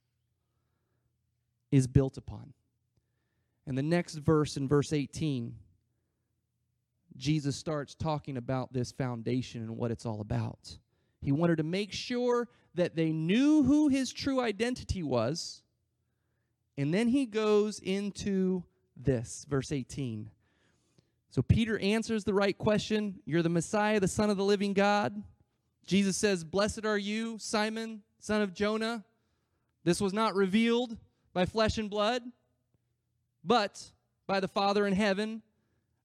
is 1.70 1.86
built 1.86 2.16
upon. 2.16 2.52
And 3.66 3.78
the 3.78 3.82
next 3.82 4.16
verse, 4.16 4.56
in 4.56 4.68
verse 4.68 4.92
18, 4.92 5.54
Jesus 7.16 7.56
starts 7.56 7.94
talking 7.94 8.36
about 8.36 8.72
this 8.72 8.92
foundation 8.92 9.62
and 9.62 9.76
what 9.76 9.90
it's 9.90 10.06
all 10.06 10.20
about. 10.20 10.78
He 11.20 11.32
wanted 11.32 11.56
to 11.56 11.62
make 11.62 11.92
sure 11.92 12.48
that 12.74 12.96
they 12.96 13.12
knew 13.12 13.62
who 13.62 13.88
his 13.88 14.12
true 14.12 14.40
identity 14.40 15.02
was. 15.02 15.62
And 16.76 16.92
then 16.92 17.08
he 17.08 17.24
goes 17.24 17.78
into 17.78 18.64
this, 18.96 19.46
verse 19.48 19.70
18. 19.70 20.30
So 21.30 21.42
Peter 21.42 21.78
answers 21.78 22.24
the 22.24 22.34
right 22.34 22.56
question 22.56 23.20
You're 23.24 23.42
the 23.42 23.48
Messiah, 23.48 24.00
the 24.00 24.08
Son 24.08 24.30
of 24.30 24.36
the 24.36 24.44
living 24.44 24.72
God. 24.72 25.22
Jesus 25.86 26.16
says, 26.16 26.44
Blessed 26.44 26.84
are 26.84 26.98
you, 26.98 27.38
Simon, 27.38 28.02
son 28.18 28.42
of 28.42 28.54
Jonah. 28.54 29.04
This 29.84 30.00
was 30.00 30.12
not 30.12 30.34
revealed 30.34 30.96
by 31.32 31.44
flesh 31.44 31.78
and 31.78 31.90
blood, 31.90 32.22
but 33.44 33.90
by 34.26 34.40
the 34.40 34.48
Father 34.48 34.86
in 34.86 34.94
heaven. 34.94 35.42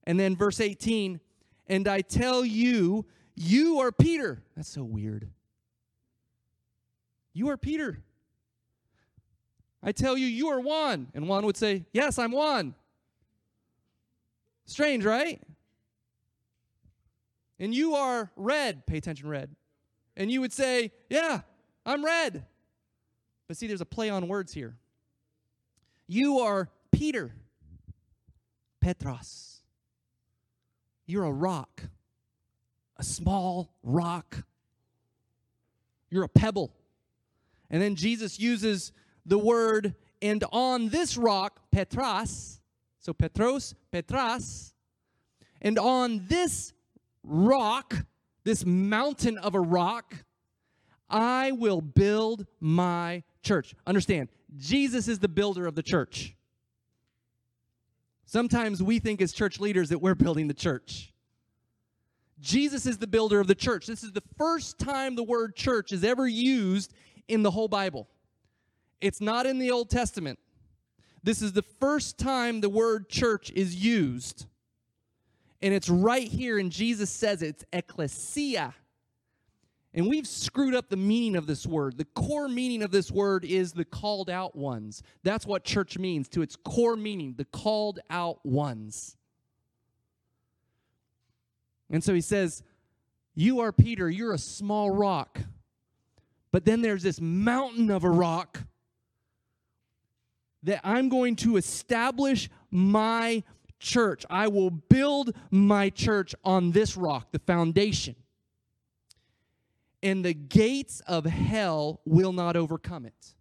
And 0.04 0.18
then 0.18 0.36
verse 0.36 0.60
18, 0.60 1.20
and 1.68 1.86
I 1.86 2.00
tell 2.00 2.44
you, 2.44 3.06
you 3.34 3.80
are 3.80 3.92
Peter. 3.92 4.42
That's 4.56 4.68
so 4.68 4.82
weird. 4.82 5.28
You 7.32 7.48
are 7.50 7.56
Peter. 7.56 8.00
I 9.82 9.92
tell 9.92 10.16
you, 10.16 10.26
you 10.26 10.48
are 10.48 10.60
Juan. 10.60 11.08
And 11.14 11.28
Juan 11.28 11.46
would 11.46 11.56
say, 11.56 11.86
Yes, 11.92 12.18
I'm 12.18 12.32
Juan. 12.32 12.74
Strange, 14.66 15.04
right? 15.04 15.40
And 17.58 17.74
you 17.74 17.94
are 17.94 18.30
red. 18.36 18.86
Pay 18.86 18.98
attention, 18.98 19.28
red. 19.28 19.54
And 20.16 20.30
you 20.30 20.40
would 20.40 20.52
say, 20.52 20.92
Yeah, 21.08 21.40
I'm 21.86 22.04
red. 22.04 22.44
But 23.48 23.56
see, 23.56 23.66
there's 23.66 23.80
a 23.80 23.86
play 23.86 24.10
on 24.10 24.28
words 24.28 24.52
here. 24.52 24.76
You 26.06 26.40
are 26.40 26.68
Peter, 26.92 27.32
Petros. 28.80 29.59
You're 31.10 31.24
a 31.24 31.32
rock, 31.32 31.82
a 32.96 33.02
small 33.02 33.74
rock. 33.82 34.44
You're 36.08 36.22
a 36.22 36.28
pebble. 36.28 36.72
And 37.68 37.82
then 37.82 37.96
Jesus 37.96 38.38
uses 38.38 38.92
the 39.26 39.36
word, 39.36 39.96
and 40.22 40.44
on 40.52 40.88
this 40.90 41.16
rock, 41.16 41.58
Petras, 41.74 42.60
so 43.00 43.12
Petros, 43.12 43.74
Petras. 43.92 44.72
And 45.60 45.80
on 45.80 46.26
this 46.28 46.72
rock, 47.24 47.94
this 48.44 48.64
mountain 48.64 49.36
of 49.38 49.56
a 49.56 49.60
rock, 49.60 50.14
I 51.08 51.50
will 51.50 51.80
build 51.80 52.46
my 52.60 53.24
church. 53.42 53.74
Understand, 53.84 54.28
Jesus 54.56 55.08
is 55.08 55.18
the 55.18 55.28
builder 55.28 55.66
of 55.66 55.74
the 55.74 55.82
church. 55.82 56.36
Sometimes 58.30 58.80
we 58.80 59.00
think 59.00 59.20
as 59.20 59.32
church 59.32 59.58
leaders 59.58 59.88
that 59.88 59.98
we're 59.98 60.14
building 60.14 60.46
the 60.46 60.54
church. 60.54 61.12
Jesus 62.38 62.86
is 62.86 62.96
the 62.96 63.08
builder 63.08 63.40
of 63.40 63.48
the 63.48 63.56
church. 63.56 63.88
This 63.88 64.04
is 64.04 64.12
the 64.12 64.22
first 64.38 64.78
time 64.78 65.16
the 65.16 65.24
word 65.24 65.56
church 65.56 65.90
is 65.90 66.04
ever 66.04 66.28
used 66.28 66.94
in 67.26 67.42
the 67.42 67.50
whole 67.50 67.66
Bible. 67.66 68.06
It's 69.00 69.20
not 69.20 69.46
in 69.46 69.58
the 69.58 69.72
Old 69.72 69.90
Testament. 69.90 70.38
This 71.24 71.42
is 71.42 71.54
the 71.54 71.64
first 71.80 72.18
time 72.18 72.60
the 72.60 72.68
word 72.68 73.08
church 73.08 73.50
is 73.50 73.74
used. 73.74 74.46
And 75.60 75.74
it's 75.74 75.88
right 75.88 76.28
here, 76.28 76.60
and 76.60 76.70
Jesus 76.70 77.10
says 77.10 77.42
it, 77.42 77.48
it's 77.48 77.64
ecclesia. 77.72 78.76
And 79.92 80.08
we've 80.08 80.26
screwed 80.26 80.74
up 80.74 80.88
the 80.88 80.96
meaning 80.96 81.34
of 81.34 81.46
this 81.46 81.66
word. 81.66 81.98
The 81.98 82.04
core 82.04 82.48
meaning 82.48 82.82
of 82.82 82.92
this 82.92 83.10
word 83.10 83.44
is 83.44 83.72
the 83.72 83.84
called 83.84 84.30
out 84.30 84.54
ones. 84.54 85.02
That's 85.24 85.44
what 85.44 85.64
church 85.64 85.98
means 85.98 86.28
to 86.28 86.42
its 86.42 86.54
core 86.54 86.96
meaning, 86.96 87.34
the 87.36 87.44
called 87.44 87.98
out 88.08 88.44
ones. 88.46 89.16
And 91.90 92.04
so 92.04 92.14
he 92.14 92.20
says, 92.20 92.62
You 93.34 93.60
are 93.60 93.72
Peter, 93.72 94.08
you're 94.08 94.32
a 94.32 94.38
small 94.38 94.90
rock. 94.90 95.40
But 96.52 96.64
then 96.64 96.82
there's 96.82 97.02
this 97.02 97.20
mountain 97.20 97.90
of 97.90 98.04
a 98.04 98.10
rock 98.10 98.60
that 100.62 100.80
I'm 100.84 101.08
going 101.08 101.36
to 101.36 101.56
establish 101.56 102.48
my 102.70 103.42
church. 103.78 104.24
I 104.30 104.48
will 104.48 104.70
build 104.70 105.34
my 105.50 105.90
church 105.90 106.34
on 106.44 106.70
this 106.72 106.96
rock, 106.96 107.32
the 107.32 107.38
foundation. 107.40 108.14
And 110.02 110.24
the 110.24 110.34
gates 110.34 111.00
of 111.06 111.24
hell 111.26 112.00
will 112.04 112.32
not 112.32 112.56
overcome 112.56 113.04
it. 113.04 113.34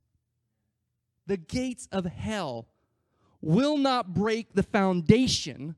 The 1.25 1.37
gates 1.37 1.87
of 1.91 2.05
hell 2.05 2.67
will 3.41 3.77
not 3.77 4.13
break 4.13 4.53
the 4.53 4.63
foundation 4.63 5.75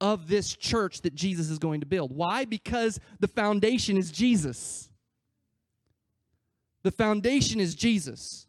of 0.00 0.28
this 0.28 0.54
church 0.54 1.02
that 1.02 1.14
Jesus 1.14 1.50
is 1.50 1.58
going 1.58 1.80
to 1.80 1.86
build. 1.86 2.14
Why? 2.14 2.44
Because 2.44 3.00
the 3.20 3.28
foundation 3.28 3.96
is 3.96 4.10
Jesus. 4.10 4.88
The 6.82 6.92
foundation 6.92 7.60
is 7.60 7.74
Jesus. 7.74 8.46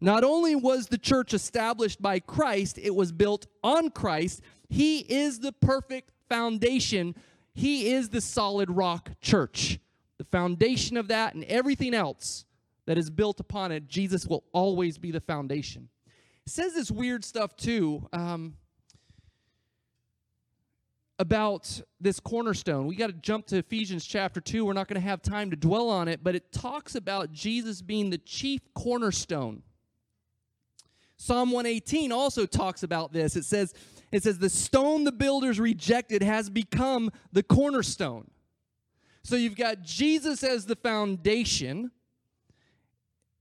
Not 0.00 0.24
only 0.24 0.54
was 0.54 0.86
the 0.86 0.98
church 0.98 1.34
established 1.34 2.00
by 2.00 2.20
Christ, 2.20 2.78
it 2.78 2.94
was 2.94 3.12
built 3.12 3.46
on 3.62 3.90
Christ. 3.90 4.42
He 4.68 4.98
is 5.00 5.40
the 5.40 5.52
perfect 5.52 6.10
foundation. 6.28 7.14
He 7.54 7.92
is 7.92 8.10
the 8.10 8.20
solid 8.20 8.70
rock 8.70 9.10
church. 9.20 9.78
The 10.20 10.24
foundation 10.24 10.98
of 10.98 11.08
that 11.08 11.32
and 11.32 11.44
everything 11.44 11.94
else 11.94 12.44
that 12.84 12.98
is 12.98 13.08
built 13.08 13.40
upon 13.40 13.72
it, 13.72 13.88
Jesus 13.88 14.26
will 14.26 14.44
always 14.52 14.98
be 14.98 15.10
the 15.10 15.20
foundation. 15.22 15.88
It 16.46 16.52
says 16.52 16.74
this 16.74 16.90
weird 16.90 17.24
stuff 17.24 17.56
too. 17.56 18.06
Um, 18.12 18.52
about 21.18 21.80
this 22.02 22.20
cornerstone. 22.20 22.86
We 22.86 22.96
got 22.96 23.06
to 23.06 23.14
jump 23.14 23.46
to 23.46 23.56
Ephesians 23.56 24.04
chapter 24.04 24.42
2. 24.42 24.62
We're 24.66 24.74
not 24.74 24.88
going 24.88 25.00
to 25.00 25.08
have 25.08 25.22
time 25.22 25.48
to 25.52 25.56
dwell 25.56 25.88
on 25.88 26.06
it, 26.06 26.22
but 26.22 26.34
it 26.34 26.52
talks 26.52 26.94
about 26.94 27.32
Jesus 27.32 27.80
being 27.80 28.10
the 28.10 28.18
chief 28.18 28.60
cornerstone. 28.74 29.62
Psalm 31.16 31.50
118 31.50 32.12
also 32.12 32.44
talks 32.44 32.82
about 32.82 33.14
this. 33.14 33.36
It 33.36 33.46
says, 33.46 33.72
it 34.12 34.22
says, 34.22 34.38
the 34.38 34.50
stone 34.50 35.04
the 35.04 35.12
builders 35.12 35.58
rejected 35.58 36.22
has 36.22 36.50
become 36.50 37.10
the 37.32 37.42
cornerstone. 37.42 38.30
So 39.22 39.36
you've 39.36 39.56
got 39.56 39.82
Jesus 39.82 40.42
as 40.42 40.66
the 40.66 40.76
foundation 40.76 41.90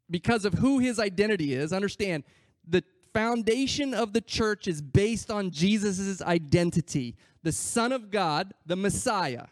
because 0.09 0.45
of 0.45 0.53
who 0.53 0.79
his 0.79 0.99
identity 0.99 1.53
is. 1.53 1.71
Understand, 1.71 2.23
the 2.67 2.83
foundation 3.13 3.93
of 3.93 4.13
the 4.13 4.21
church 4.21 4.67
is 4.67 4.81
based 4.81 5.31
on 5.31 5.51
Jesus' 5.51 6.21
identity 6.21 7.15
the 7.41 7.51
Son 7.53 7.93
of 7.93 8.11
God, 8.11 8.53
the 8.65 8.75
Messiah, 8.75 9.45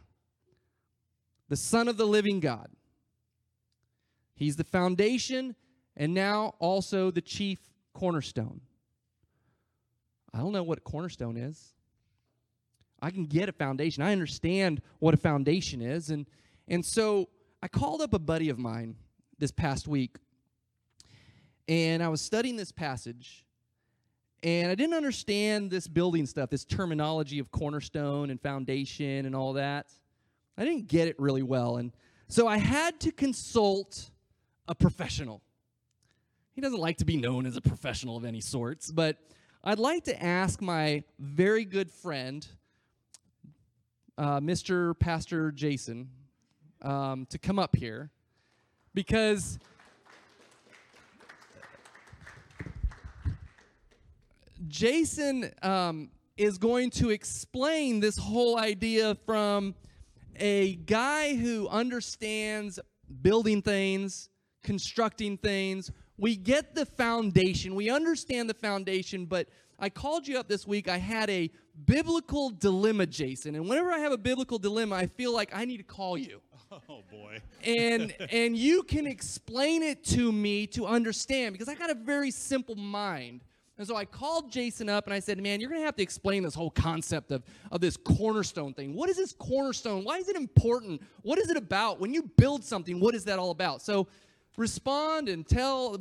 the 1.48 1.56
Son 1.56 1.88
of 1.88 1.96
the 1.96 2.06
living 2.06 2.42
God. 2.42 2.68
He's 4.36 4.58
the 4.58 4.66
foundation 4.66 5.56
and 5.96 6.14
now 6.14 6.54
also 6.60 7.12
the 7.12 7.22
chief 7.22 7.60
cornerstone. 7.94 8.60
I 10.34 10.40
don't 10.40 10.52
know 10.52 10.64
what 10.64 10.84
cornerstone 10.84 11.38
is. 11.38 11.74
I 13.02 13.12
can 13.12 13.26
get 13.26 13.50
a 13.50 13.52
foundation. 13.52 14.04
I 14.04 14.12
understand 14.12 14.82
what 15.00 15.14
a 15.14 15.18
foundation 15.18 15.82
is. 15.82 16.10
And, 16.10 16.26
and 16.68 16.86
so 16.86 17.30
I 17.62 17.68
called 17.68 18.02
up 18.02 18.14
a 18.14 18.20
buddy 18.20 18.50
of 18.50 18.58
mine 18.58 18.96
this 19.40 19.52
past 19.52 19.88
week, 19.88 20.18
and 21.68 22.02
I 22.02 22.08
was 22.08 22.22
studying 22.22 22.56
this 22.56 22.72
passage, 22.72 23.46
and 24.42 24.72
I 24.72 24.76
didn't 24.76 24.96
understand 24.96 25.70
this 25.70 25.88
building 25.88 26.26
stuff, 26.26 26.50
this 26.50 26.66
terminology 26.66 27.40
of 27.40 27.52
cornerstone 27.52 28.30
and 28.30 28.42
foundation 28.42 29.26
and 29.26 29.36
all 29.36 29.54
that. 29.54 29.88
I 30.58 30.66
didn't 30.66 30.88
get 30.88 31.08
it 31.08 31.20
really 31.20 31.44
well. 31.44 31.78
And 31.78 31.92
so 32.28 32.48
I 32.48 32.58
had 32.58 33.00
to 33.02 33.12
consult 33.12 34.10
a 34.68 34.76
professional. 34.76 35.42
He 36.54 36.62
doesn't 36.62 36.80
like 36.80 36.98
to 36.98 37.06
be 37.06 37.18
known 37.18 37.46
as 37.46 37.58
a 37.58 37.62
professional 37.62 38.18
of 38.18 38.26
any 38.26 38.42
sorts, 38.42 38.92
but 38.92 39.18
I'd 39.64 39.80
like 39.80 40.06
to 40.06 40.24
ask 40.24 40.62
my 40.62 41.04
very 41.20 41.66
good 41.66 41.92
friend, 41.92 42.48
uh, 44.18 44.40
Mr. 44.40 44.98
Pastor 44.98 45.52
Jason, 45.52 46.10
um, 46.82 47.26
to 47.30 47.38
come 47.38 47.60
up 47.60 47.76
here 47.76 48.10
because 48.94 49.60
Jason 54.68 55.52
um, 55.62 56.10
is 56.36 56.58
going 56.58 56.90
to 56.92 57.10
explain 57.10 58.00
this 58.00 58.18
whole 58.18 58.58
idea 58.58 59.16
from 59.26 59.76
a 60.36 60.76
guy 60.76 61.36
who 61.36 61.68
understands 61.68 62.80
building 63.22 63.62
things, 63.62 64.30
constructing 64.64 65.38
things, 65.38 65.92
we 66.18 66.36
get 66.36 66.74
the 66.74 66.86
foundation, 66.86 67.76
we 67.76 67.90
understand 67.90 68.50
the 68.50 68.54
foundation, 68.56 69.26
but 69.26 69.48
I 69.80 69.90
called 69.90 70.28
you 70.28 70.40
up 70.40 70.48
this 70.48 70.66
week. 70.66 70.90
I 70.90 70.98
had 70.98 71.30
a 71.30 71.52
biblical 71.86 72.50
dilemma, 72.50 73.06
Jason. 73.06 73.56
And 73.56 73.68
whenever 73.70 73.92
I 73.92 74.00
have 74.00 74.12
a 74.12 74.18
biblical 74.18 74.58
dilemma, 74.58 74.96
I 74.96 75.06
feel 75.08 75.34
like 75.34 75.56
I 75.56 75.66
need 75.66 75.78
to 75.78 75.84
call 75.84 76.18
you. 76.18 76.42
Oh 76.90 77.02
boy. 77.10 77.42
and 77.64 78.14
and 78.30 78.58
you 78.58 78.84
can 78.84 79.08
explain 79.08 79.84
it 79.84 80.04
to 80.08 80.34
me 80.34 80.68
to 80.68 80.86
understand 80.86 81.54
because 81.54 81.70
I 81.70 81.76
got 81.76 81.90
a 81.90 81.94
very 81.94 82.30
simple 82.30 82.76
mind. 82.76 83.40
And 83.78 83.88
so 83.88 83.96
I 83.96 84.04
called 84.04 84.52
Jason 84.52 84.90
up 84.90 85.06
and 85.06 85.14
I 85.14 85.20
said, 85.20 85.42
Man, 85.42 85.62
you're 85.62 85.70
going 85.70 85.80
to 85.82 85.86
have 85.86 85.96
to 85.96 86.04
explain 86.04 86.44
this 86.44 86.56
whole 86.56 86.72
concept 86.72 87.32
of, 87.32 87.44
of 87.72 87.80
this 87.80 87.96
cornerstone 87.96 88.74
thing. 88.74 88.94
What 88.96 89.10
is 89.10 89.16
this 89.16 89.32
cornerstone? 89.32 90.04
Why 90.04 90.18
is 90.18 90.28
it 90.28 90.36
important? 90.36 91.02
What 91.22 91.40
is 91.40 91.50
it 91.50 91.56
about? 91.56 92.02
When 92.02 92.14
you 92.14 92.24
build 92.24 92.66
something, 92.66 93.00
what 93.00 93.16
is 93.16 93.24
that 93.26 93.40
all 93.40 93.52
about? 93.52 93.82
So 93.82 94.08
respond 94.58 95.30
and 95.30 95.48
tell 95.48 95.98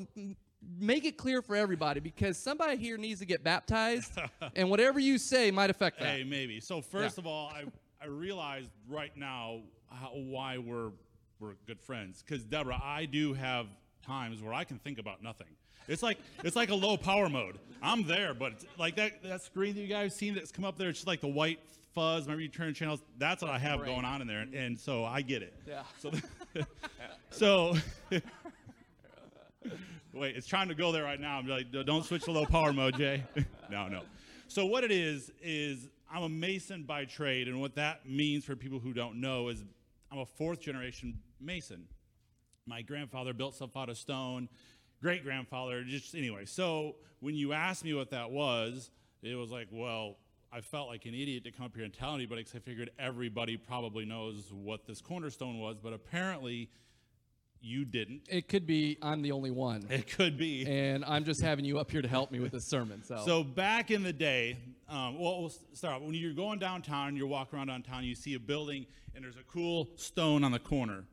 make 0.79 1.05
it 1.05 1.17
clear 1.17 1.43
for 1.43 1.57
everybody 1.57 2.01
because 2.01 2.37
somebody 2.37 2.77
here 2.77 2.97
needs 2.97 3.21
to 3.21 3.27
get 3.27 3.43
baptized 3.43 4.13
and 4.57 4.71
whatever 4.71 4.99
you 4.99 5.19
say 5.19 5.51
might 5.51 5.71
affect 5.71 5.99
that. 6.01 6.09
Hey 6.09 6.25
maybe. 6.25 6.61
So 6.61 6.81
first 6.81 7.17
yeah. 7.17 7.23
of 7.23 7.27
all 7.27 7.53
i 7.55 7.65
i 8.03 8.07
realize 8.07 8.67
right 8.89 9.17
now 9.17 9.61
how, 9.91 10.09
why 10.09 10.59
we're 10.59 10.91
we're 11.41 11.55
good 11.67 11.81
friends. 11.81 12.23
Because 12.23 12.45
deborah 12.45 12.81
i 12.83 13.05
do 13.05 13.35
have 13.35 13.67
times 14.05 14.43
where 14.43 14.55
i 14.55 14.65
can 14.65 14.79
think 14.79 14.99
about 14.99 15.23
nothing. 15.23 15.49
It's 15.89 16.03
like 16.03 16.19
it's 16.43 16.57
like 16.57 16.71
a 16.71 16.75
low 16.75 16.97
power 16.97 17.29
mode. 17.29 17.59
I'm 17.83 18.07
there 18.07 18.35
but 18.35 18.65
like 18.79 18.97
that 18.97 19.23
that 19.23 19.43
screen 19.43 19.75
that 19.75 19.81
you 19.81 19.89
guys 19.89 20.15
seen 20.15 20.35
that's 20.35 20.53
come 20.53 20.65
up 20.65 20.79
there 20.79 20.89
it's 20.89 20.99
just 20.99 21.07
like 21.07 21.21
the 21.21 21.29
white 21.29 21.61
fuzz. 21.95 22.25
Whenever 22.25 22.43
you 22.43 22.49
turn 22.49 22.75
channels? 22.75 23.03
That's 23.19 23.43
what 23.43 23.51
i 23.51 23.59
have 23.59 23.85
going 23.85 24.05
on 24.05 24.21
in 24.21 24.27
there 24.27 24.41
and, 24.41 24.55
and 24.55 24.79
so 24.79 25.05
i 25.05 25.23
get 25.23 25.43
it. 25.43 25.55
Yeah. 25.67 25.83
So 25.99 26.13
so 27.31 27.77
Wait, 30.17 30.35
it's 30.35 30.47
trying 30.47 30.69
to 30.69 30.75
go 30.75 30.93
there 30.93 31.05
right 31.05 31.21
now. 31.21 31.39
I'm 31.39 31.47
like, 31.47 31.67
don't 31.85 32.05
switch 32.05 32.25
to 32.25 32.33
low 32.33 32.47
power 32.47 32.73
mode, 32.73 32.97
Jay. 32.97 33.23
no, 33.71 33.87
no. 33.89 34.03
So 34.49 34.65
what 34.65 34.83
it 34.83 34.91
is 34.91 35.31
is 35.43 35.89
I'm 36.11 36.23
a 36.23 36.29
mason 36.29 36.85
by 36.85 37.05
trade, 37.05 37.49
and 37.49 37.61
what 37.61 37.75
that 37.75 38.09
means 38.09 38.45
for 38.45 38.57
people 38.57 38.79
who 38.79 38.95
don't 38.95 39.21
know 39.21 39.49
is 39.49 39.63
I'm 40.11 40.19
a 40.19 40.27
fourth 40.27 40.61
generation 40.61 41.19
mason. 41.39 41.87
My 42.67 42.81
grandfather 42.81 43.35
built 43.35 43.55
stuff 43.55 43.77
out 43.77 43.91
of 43.91 43.99
stone. 43.99 44.49
Great 45.03 45.23
grandfather, 45.23 45.85
just 45.85 46.15
anyway. 46.15 46.47
So 46.47 46.97
when 47.21 47.35
you 47.35 47.53
asked 47.53 47.85
me 47.85 47.93
what 47.93 48.11
that 48.11 48.31
was, 48.31 48.91
it 49.23 49.35
was 49.35 49.51
like, 49.51 49.69
well, 49.71 50.17
I 50.51 50.63
felt 50.63 50.89
like 50.89 51.05
an 51.05 51.13
idiot 51.13 51.45
to 51.45 51.51
come 51.51 51.67
up 51.67 51.75
here 51.75 51.85
and 51.85 51.93
tell 51.93 52.15
anybody 52.15 52.43
because 52.43 52.57
I 52.57 52.61
figured 52.61 52.91
everybody 52.99 53.59
probably 53.59 54.07
knows 54.07 54.51
what 54.51 54.87
this 54.87 55.03
cornerstone 55.03 55.59
was, 55.59 55.77
but 55.83 55.93
apparently 55.93 56.71
you 57.67 57.85
didn't. 57.85 58.23
It 58.29 58.49
could 58.49 58.67
be 58.67 58.97
I'm 59.03 59.23
the 59.23 59.33
only 59.33 59.51
one. 59.51 59.87
It 59.91 60.09
could 60.09 60.39
be. 60.39 60.67
And 60.67 61.05
I'm 61.05 61.25
just 61.25 61.41
having 61.41 61.65
you 61.65 61.79
up 61.79 61.91
here 61.91 62.01
to 62.01 62.09
help 62.09 62.31
me 62.31 62.39
with 62.39 62.53
this 62.53 62.65
sermon. 62.65 63.03
So, 63.05 63.23
so 63.27 63.45
back 63.45 63.91
in 63.91 64.03
the 64.03 64.13
day, 64.13 64.59
um, 64.89 65.19
well, 65.19 65.41
we'll 65.41 65.53
start 65.73 66.03
when 66.03 66.15
you're 66.15 66.33
going 66.33 66.59
downtown 66.59 67.09
and 67.09 67.17
you're 67.17 67.27
walking 67.27 67.59
around 67.59 67.67
downtown, 67.67 68.05
you 68.05 68.15
see 68.15 68.35
a 68.35 68.41
building 68.41 68.87
and 69.15 69.25
there's 69.25 69.37
a 69.37 69.43
cool 69.51 69.89
stone 69.97 70.45
on 70.45 70.53
the 70.53 70.59
corner, 70.59 71.05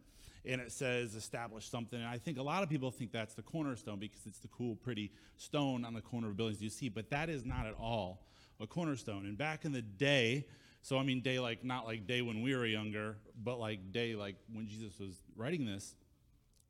and 0.46 0.62
it 0.62 0.72
says 0.72 1.16
"establish 1.16 1.68
something." 1.68 2.00
And 2.00 2.08
I 2.08 2.18
think 2.18 2.38
a 2.38 2.44
lot 2.44 2.62
of 2.62 2.70
people 2.70 2.92
think 2.92 3.12
that's 3.12 3.34
the 3.34 3.42
cornerstone 3.42 3.98
because 3.98 4.20
it's 4.28 4.40
the 4.40 4.50
cool, 4.50 4.76
pretty 4.76 5.12
stone 5.38 5.84
on 5.86 5.94
the 5.94 6.02
corner 6.02 6.28
of 6.28 6.38
buildings 6.38 6.62
you 6.62 6.70
see, 6.70 6.90
but 6.90 7.10
that 7.10 7.30
is 7.30 7.46
not 7.46 7.66
at 7.66 7.74
all 7.80 8.28
a 8.60 8.68
cornerstone. 8.68 9.26
And 9.26 9.38
back 9.38 9.66
in 9.66 9.72
the 9.72 9.82
day. 9.82 10.46
So 10.86 10.98
I 10.98 11.04
mean, 11.04 11.22
day 11.22 11.40
like 11.40 11.64
not 11.64 11.86
like 11.86 12.08
day 12.08 12.22
when 12.22 12.42
we 12.42 12.54
were 12.54 12.66
younger, 12.66 13.16
but 13.42 13.58
like 13.58 13.94
day 13.94 14.16
like 14.16 14.36
when 14.52 14.68
Jesus 14.68 15.00
was 15.00 15.16
writing 15.38 15.66
this 15.66 15.96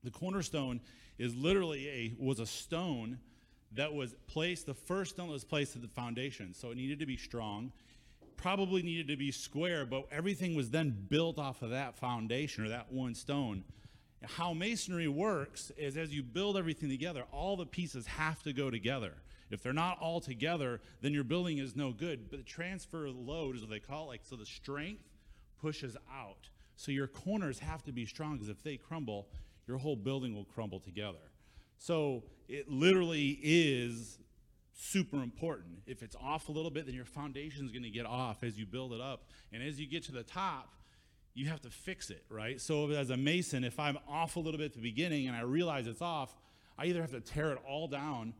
the 0.03 0.11
cornerstone 0.11 0.81
is 1.17 1.35
literally 1.35 1.87
a 1.87 2.15
was 2.19 2.39
a 2.39 2.45
stone 2.45 3.19
that 3.75 3.93
was 3.93 4.15
placed, 4.27 4.65
the 4.65 4.73
first 4.73 5.15
stone 5.15 5.29
was 5.29 5.43
placed 5.43 5.75
at 5.75 5.81
the 5.81 5.87
foundation. 5.87 6.53
So 6.53 6.71
it 6.71 6.77
needed 6.77 6.99
to 6.99 7.05
be 7.05 7.17
strong, 7.17 7.71
probably 8.37 8.83
needed 8.83 9.07
to 9.07 9.17
be 9.17 9.31
square, 9.31 9.85
but 9.85 10.05
everything 10.11 10.55
was 10.55 10.69
then 10.69 10.95
built 11.09 11.39
off 11.39 11.61
of 11.61 11.71
that 11.71 11.95
foundation 11.95 12.65
or 12.65 12.69
that 12.69 12.91
one 12.91 13.15
stone. 13.15 13.63
How 14.23 14.53
masonry 14.53 15.07
works 15.07 15.71
is 15.75 15.97
as 15.97 16.13
you 16.13 16.23
build 16.23 16.55
everything 16.55 16.89
together, 16.89 17.23
all 17.31 17.57
the 17.57 17.65
pieces 17.65 18.05
have 18.05 18.41
to 18.43 18.53
go 18.53 18.69
together. 18.69 19.13
If 19.49 19.61
they're 19.61 19.73
not 19.73 19.99
all 19.99 20.21
together, 20.21 20.81
then 21.01 21.13
your 21.13 21.23
building 21.23 21.57
is 21.57 21.75
no 21.75 21.91
good. 21.91 22.29
But 22.29 22.39
the 22.39 22.45
transfer 22.45 23.09
load 23.09 23.55
is 23.55 23.61
what 23.61 23.69
they 23.69 23.79
call 23.79 24.05
it. 24.05 24.07
Like, 24.07 24.21
so 24.23 24.35
the 24.35 24.45
strength 24.45 25.03
pushes 25.61 25.97
out. 26.11 26.49
So 26.75 26.91
your 26.91 27.07
corners 27.07 27.59
have 27.59 27.83
to 27.83 27.91
be 27.91 28.05
strong 28.05 28.33
because 28.33 28.49
if 28.49 28.63
they 28.63 28.77
crumble, 28.77 29.27
your 29.67 29.77
whole 29.77 29.95
building 29.95 30.35
will 30.35 30.45
crumble 30.45 30.79
together. 30.79 31.31
So 31.77 32.23
it 32.47 32.69
literally 32.69 33.39
is 33.41 34.19
super 34.73 35.21
important. 35.21 35.79
If 35.85 36.01
it's 36.03 36.15
off 36.15 36.49
a 36.49 36.51
little 36.51 36.71
bit, 36.71 36.85
then 36.85 36.95
your 36.95 37.05
foundation 37.05 37.65
is 37.65 37.71
going 37.71 37.83
to 37.83 37.89
get 37.89 38.05
off 38.05 38.43
as 38.43 38.57
you 38.57 38.65
build 38.65 38.93
it 38.93 39.01
up. 39.01 39.23
And 39.51 39.63
as 39.63 39.79
you 39.79 39.87
get 39.87 40.03
to 40.05 40.11
the 40.11 40.23
top, 40.23 40.69
you 41.33 41.47
have 41.47 41.61
to 41.61 41.69
fix 41.69 42.09
it, 42.09 42.23
right? 42.29 42.61
So 42.61 42.89
as 42.91 43.09
a 43.09 43.17
mason, 43.17 43.63
if 43.63 43.79
I'm 43.79 43.97
off 44.07 44.35
a 44.35 44.39
little 44.39 44.57
bit 44.57 44.65
at 44.65 44.73
the 44.73 44.81
beginning 44.81 45.27
and 45.27 45.35
I 45.35 45.41
realize 45.41 45.87
it's 45.87 46.01
off, 46.01 46.35
I 46.77 46.85
either 46.85 47.01
have 47.01 47.11
to 47.11 47.21
tear 47.21 47.51
it 47.51 47.59
all 47.67 47.87
down 47.87 48.33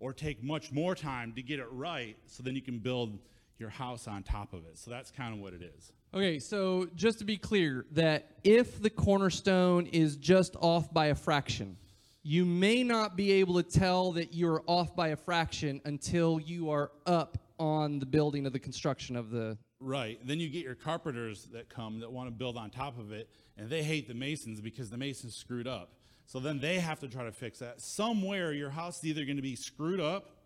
or 0.00 0.12
take 0.12 0.42
much 0.42 0.72
more 0.72 0.94
time 0.94 1.32
to 1.34 1.42
get 1.42 1.60
it 1.60 1.68
right 1.70 2.16
so 2.26 2.42
then 2.42 2.54
you 2.54 2.62
can 2.62 2.78
build 2.78 3.18
your 3.58 3.70
house 3.70 4.08
on 4.08 4.22
top 4.22 4.52
of 4.52 4.66
it. 4.66 4.78
So 4.78 4.90
that's 4.90 5.10
kind 5.10 5.34
of 5.34 5.40
what 5.40 5.52
it 5.52 5.62
is. 5.62 5.92
Okay, 6.14 6.38
so 6.38 6.88
just 6.94 7.20
to 7.20 7.24
be 7.24 7.38
clear, 7.38 7.86
that 7.92 8.36
if 8.44 8.82
the 8.82 8.90
cornerstone 8.90 9.86
is 9.86 10.16
just 10.16 10.54
off 10.60 10.92
by 10.92 11.06
a 11.06 11.14
fraction, 11.14 11.78
you 12.22 12.44
may 12.44 12.84
not 12.84 13.16
be 13.16 13.32
able 13.32 13.54
to 13.54 13.62
tell 13.62 14.12
that 14.12 14.34
you're 14.34 14.62
off 14.66 14.94
by 14.94 15.08
a 15.08 15.16
fraction 15.16 15.80
until 15.86 16.38
you 16.38 16.70
are 16.70 16.92
up 17.06 17.38
on 17.58 17.98
the 17.98 18.04
building 18.04 18.44
of 18.44 18.52
the 18.52 18.58
construction 18.58 19.16
of 19.16 19.30
the 19.30 19.56
Right. 19.80 20.20
Then 20.24 20.38
you 20.38 20.48
get 20.48 20.62
your 20.62 20.76
carpenters 20.76 21.48
that 21.52 21.68
come 21.68 22.00
that 22.00 22.12
want 22.12 22.28
to 22.28 22.30
build 22.30 22.56
on 22.56 22.70
top 22.70 23.00
of 23.00 23.10
it, 23.10 23.28
and 23.56 23.68
they 23.68 23.82
hate 23.82 24.06
the 24.06 24.14
masons 24.14 24.60
because 24.60 24.90
the 24.90 24.96
masons 24.96 25.34
screwed 25.34 25.66
up. 25.66 25.94
So 26.26 26.38
then 26.38 26.60
they 26.60 26.78
have 26.78 27.00
to 27.00 27.08
try 27.08 27.24
to 27.24 27.32
fix 27.32 27.58
that. 27.58 27.80
Somewhere 27.80 28.52
your 28.52 28.70
house 28.70 28.98
is 28.98 29.06
either 29.06 29.24
going 29.24 29.36
to 29.36 29.42
be 29.42 29.56
screwed 29.56 29.98
up 29.98 30.36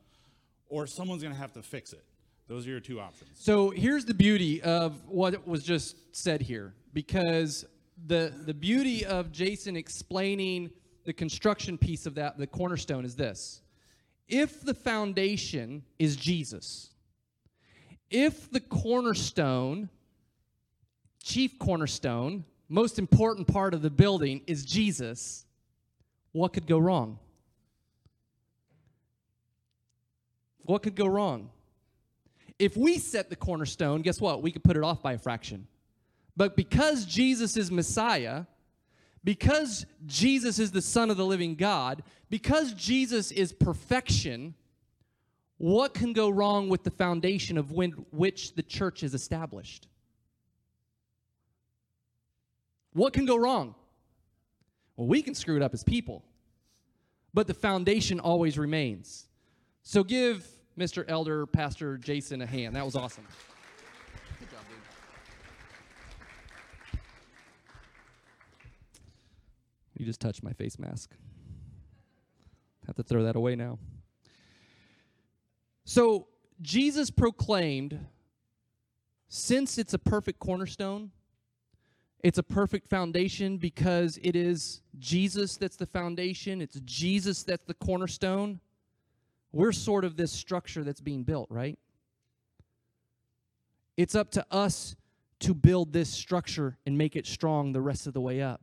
or 0.68 0.86
someone's 0.86 1.22
going 1.22 1.34
to 1.34 1.40
have 1.40 1.52
to 1.52 1.62
fix 1.62 1.92
it. 1.92 2.04
Those 2.48 2.66
are 2.66 2.70
your 2.70 2.80
two 2.80 3.00
options. 3.00 3.30
So 3.34 3.70
here's 3.70 4.04
the 4.04 4.14
beauty 4.14 4.62
of 4.62 5.08
what 5.08 5.46
was 5.46 5.64
just 5.64 5.96
said 6.14 6.40
here, 6.40 6.74
because 6.92 7.64
the 8.06 8.32
the 8.44 8.54
beauty 8.54 9.04
of 9.04 9.32
Jason 9.32 9.76
explaining 9.76 10.70
the 11.04 11.12
construction 11.12 11.76
piece 11.76 12.06
of 12.06 12.14
that, 12.14 12.38
the 12.38 12.46
cornerstone, 12.46 13.04
is 13.04 13.16
this: 13.16 13.62
if 14.28 14.60
the 14.60 14.74
foundation 14.74 15.82
is 15.98 16.14
Jesus, 16.14 16.90
if 18.10 18.48
the 18.50 18.60
cornerstone, 18.60 19.88
chief 21.22 21.58
cornerstone, 21.58 22.44
most 22.68 23.00
important 23.00 23.48
part 23.48 23.74
of 23.74 23.82
the 23.82 23.90
building 23.90 24.40
is 24.46 24.64
Jesus, 24.64 25.46
what 26.30 26.52
could 26.52 26.68
go 26.68 26.78
wrong? 26.78 27.18
What 30.58 30.84
could 30.84 30.94
go 30.94 31.06
wrong? 31.06 31.50
If 32.58 32.76
we 32.76 32.98
set 32.98 33.28
the 33.28 33.36
cornerstone, 33.36 34.02
guess 34.02 34.20
what? 34.20 34.42
We 34.42 34.50
could 34.50 34.64
put 34.64 34.76
it 34.76 34.82
off 34.82 35.02
by 35.02 35.12
a 35.12 35.18
fraction. 35.18 35.66
But 36.36 36.56
because 36.56 37.04
Jesus 37.04 37.56
is 37.56 37.70
Messiah, 37.70 38.44
because 39.24 39.86
Jesus 40.06 40.58
is 40.58 40.70
the 40.70 40.82
Son 40.82 41.10
of 41.10 41.16
the 41.16 41.24
living 41.24 41.54
God, 41.54 42.02
because 42.30 42.72
Jesus 42.74 43.30
is 43.32 43.52
perfection, 43.52 44.54
what 45.58 45.94
can 45.94 46.12
go 46.12 46.28
wrong 46.28 46.68
with 46.68 46.84
the 46.84 46.90
foundation 46.90 47.58
of 47.58 47.72
when, 47.72 47.90
which 48.10 48.54
the 48.54 48.62
church 48.62 49.02
is 49.02 49.14
established? 49.14 49.88
What 52.92 53.12
can 53.12 53.26
go 53.26 53.36
wrong? 53.36 53.74
Well, 54.96 55.06
we 55.06 55.22
can 55.22 55.34
screw 55.34 55.56
it 55.56 55.62
up 55.62 55.74
as 55.74 55.84
people, 55.84 56.24
but 57.34 57.46
the 57.46 57.54
foundation 57.54 58.20
always 58.20 58.58
remains. 58.58 59.26
So 59.82 60.02
give 60.02 60.46
Mr. 60.78 61.04
Elder 61.08 61.46
Pastor 61.46 61.96
Jason 61.96 62.42
a 62.42 62.46
hand. 62.46 62.76
That 62.76 62.84
was 62.84 62.96
awesome. 62.96 63.24
Good 64.38 64.50
job, 64.50 64.60
dude. 66.92 67.00
You 69.96 70.04
just 70.04 70.20
touched 70.20 70.42
my 70.42 70.52
face 70.52 70.78
mask. 70.78 71.10
Have 72.86 72.96
to 72.96 73.02
throw 73.02 73.24
that 73.24 73.36
away 73.36 73.56
now. 73.56 73.78
So, 75.84 76.28
Jesus 76.60 77.10
proclaimed 77.10 77.98
since 79.28 79.78
it's 79.78 79.94
a 79.94 79.98
perfect 79.98 80.38
cornerstone, 80.38 81.10
it's 82.22 82.38
a 82.38 82.42
perfect 82.42 82.88
foundation 82.88 83.56
because 83.56 84.18
it 84.22 84.34
is 84.36 84.82
Jesus 84.98 85.56
that's 85.56 85.76
the 85.76 85.86
foundation, 85.86 86.60
it's 86.60 86.80
Jesus 86.84 87.42
that's 87.42 87.64
the 87.64 87.74
cornerstone. 87.74 88.60
We're 89.56 89.72
sort 89.72 90.04
of 90.04 90.18
this 90.18 90.30
structure 90.30 90.84
that's 90.84 91.00
being 91.00 91.22
built, 91.22 91.50
right? 91.50 91.78
It's 93.96 94.14
up 94.14 94.30
to 94.32 94.44
us 94.50 94.96
to 95.40 95.54
build 95.54 95.94
this 95.94 96.10
structure 96.10 96.76
and 96.84 96.98
make 96.98 97.16
it 97.16 97.26
strong 97.26 97.72
the 97.72 97.80
rest 97.80 98.06
of 98.06 98.12
the 98.12 98.20
way 98.20 98.42
up. 98.42 98.60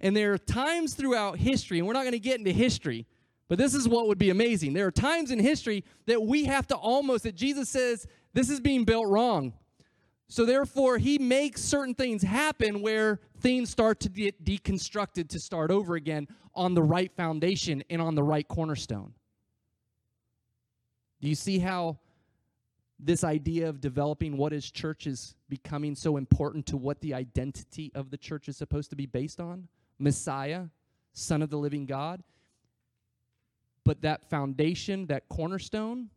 And 0.00 0.16
there 0.16 0.32
are 0.32 0.38
times 0.38 0.94
throughout 0.94 1.38
history, 1.38 1.78
and 1.78 1.86
we're 1.86 1.92
not 1.92 2.02
going 2.02 2.10
to 2.10 2.18
get 2.18 2.40
into 2.40 2.50
history, 2.50 3.06
but 3.46 3.56
this 3.56 3.72
is 3.72 3.88
what 3.88 4.08
would 4.08 4.18
be 4.18 4.30
amazing. 4.30 4.72
There 4.72 4.88
are 4.88 4.90
times 4.90 5.30
in 5.30 5.38
history 5.38 5.84
that 6.06 6.20
we 6.20 6.46
have 6.46 6.66
to 6.68 6.74
almost, 6.74 7.22
that 7.22 7.36
Jesus 7.36 7.68
says, 7.68 8.08
this 8.34 8.50
is 8.50 8.58
being 8.58 8.82
built 8.82 9.06
wrong. 9.06 9.52
So 10.26 10.44
therefore, 10.44 10.98
he 10.98 11.20
makes 11.20 11.62
certain 11.62 11.94
things 11.94 12.24
happen 12.24 12.82
where 12.82 13.20
things 13.38 13.70
start 13.70 14.00
to 14.00 14.08
get 14.08 14.44
deconstructed 14.44 15.28
to 15.28 15.38
start 15.38 15.70
over 15.70 15.94
again 15.94 16.26
on 16.52 16.74
the 16.74 16.82
right 16.82 17.12
foundation 17.12 17.84
and 17.88 18.02
on 18.02 18.16
the 18.16 18.24
right 18.24 18.46
cornerstone. 18.48 19.14
Do 21.20 21.28
you 21.28 21.34
see 21.34 21.58
how 21.58 21.98
this 22.98 23.24
idea 23.24 23.68
of 23.68 23.80
developing 23.80 24.36
what 24.36 24.52
is 24.52 24.70
church 24.70 25.06
is 25.06 25.34
becoming 25.48 25.94
so 25.94 26.16
important 26.16 26.66
to 26.66 26.76
what 26.76 27.00
the 27.00 27.14
identity 27.14 27.92
of 27.94 28.10
the 28.10 28.16
church 28.16 28.48
is 28.48 28.56
supposed 28.56 28.90
to 28.90 28.96
be 28.96 29.06
based 29.06 29.40
on? 29.40 29.68
Messiah, 29.98 30.64
Son 31.12 31.42
of 31.42 31.50
the 31.50 31.58
living 31.58 31.86
God. 31.86 32.22
But 33.84 34.02
that 34.02 34.28
foundation, 34.28 35.06
that 35.06 35.28
cornerstone, 35.28 36.10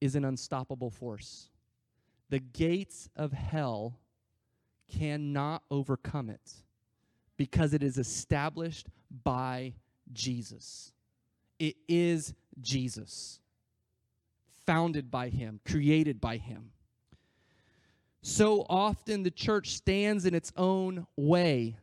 is 0.00 0.16
an 0.16 0.24
unstoppable 0.24 0.90
force. 0.90 1.48
The 2.30 2.40
gates 2.40 3.08
of 3.16 3.32
hell 3.32 3.98
cannot 4.98 5.62
overcome 5.70 6.28
it 6.28 6.52
because 7.36 7.72
it 7.72 7.82
is 7.82 7.96
established 7.96 8.88
by 9.22 9.74
Jesus. 10.12 10.92
It 11.58 11.76
is 11.88 12.34
Jesus 12.60 13.40
founded 14.66 15.10
by 15.10 15.28
him, 15.28 15.60
created 15.64 16.20
by 16.20 16.36
him. 16.36 16.70
So 18.22 18.64
often 18.70 19.22
the 19.22 19.30
church 19.30 19.70
stands 19.74 20.24
in 20.24 20.34
its 20.34 20.52
own 20.56 21.06
way, 21.16 21.76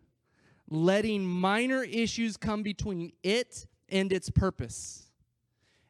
letting 0.69 1.25
minor 1.25 1.83
issues 1.83 2.35
come 2.37 2.63
between 2.63 3.13
it 3.23 3.67
and 3.89 4.11
its 4.11 4.29
purpose. 4.29 5.07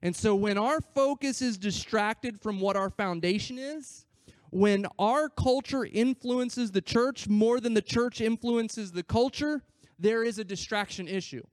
And 0.01 0.15
so 0.15 0.35
when 0.35 0.57
our 0.57 0.81
focus 0.81 1.41
is 1.41 1.57
distracted 1.57 2.41
from 2.41 2.59
what 2.59 2.75
our 2.75 2.89
foundation 2.89 3.59
is, 3.59 4.05
when 4.49 4.85
our 4.99 5.29
culture 5.29 5.85
influences 5.85 6.71
the 6.71 6.81
church 6.81 7.29
more 7.29 7.59
than 7.61 7.73
the 7.73 7.81
church 7.81 8.19
influences 8.19 8.91
the 8.91 9.03
culture, 9.03 9.63
there 9.97 10.23
is 10.23 10.39
a 10.39 10.43
distraction 10.43 11.07
issue. 11.07 11.43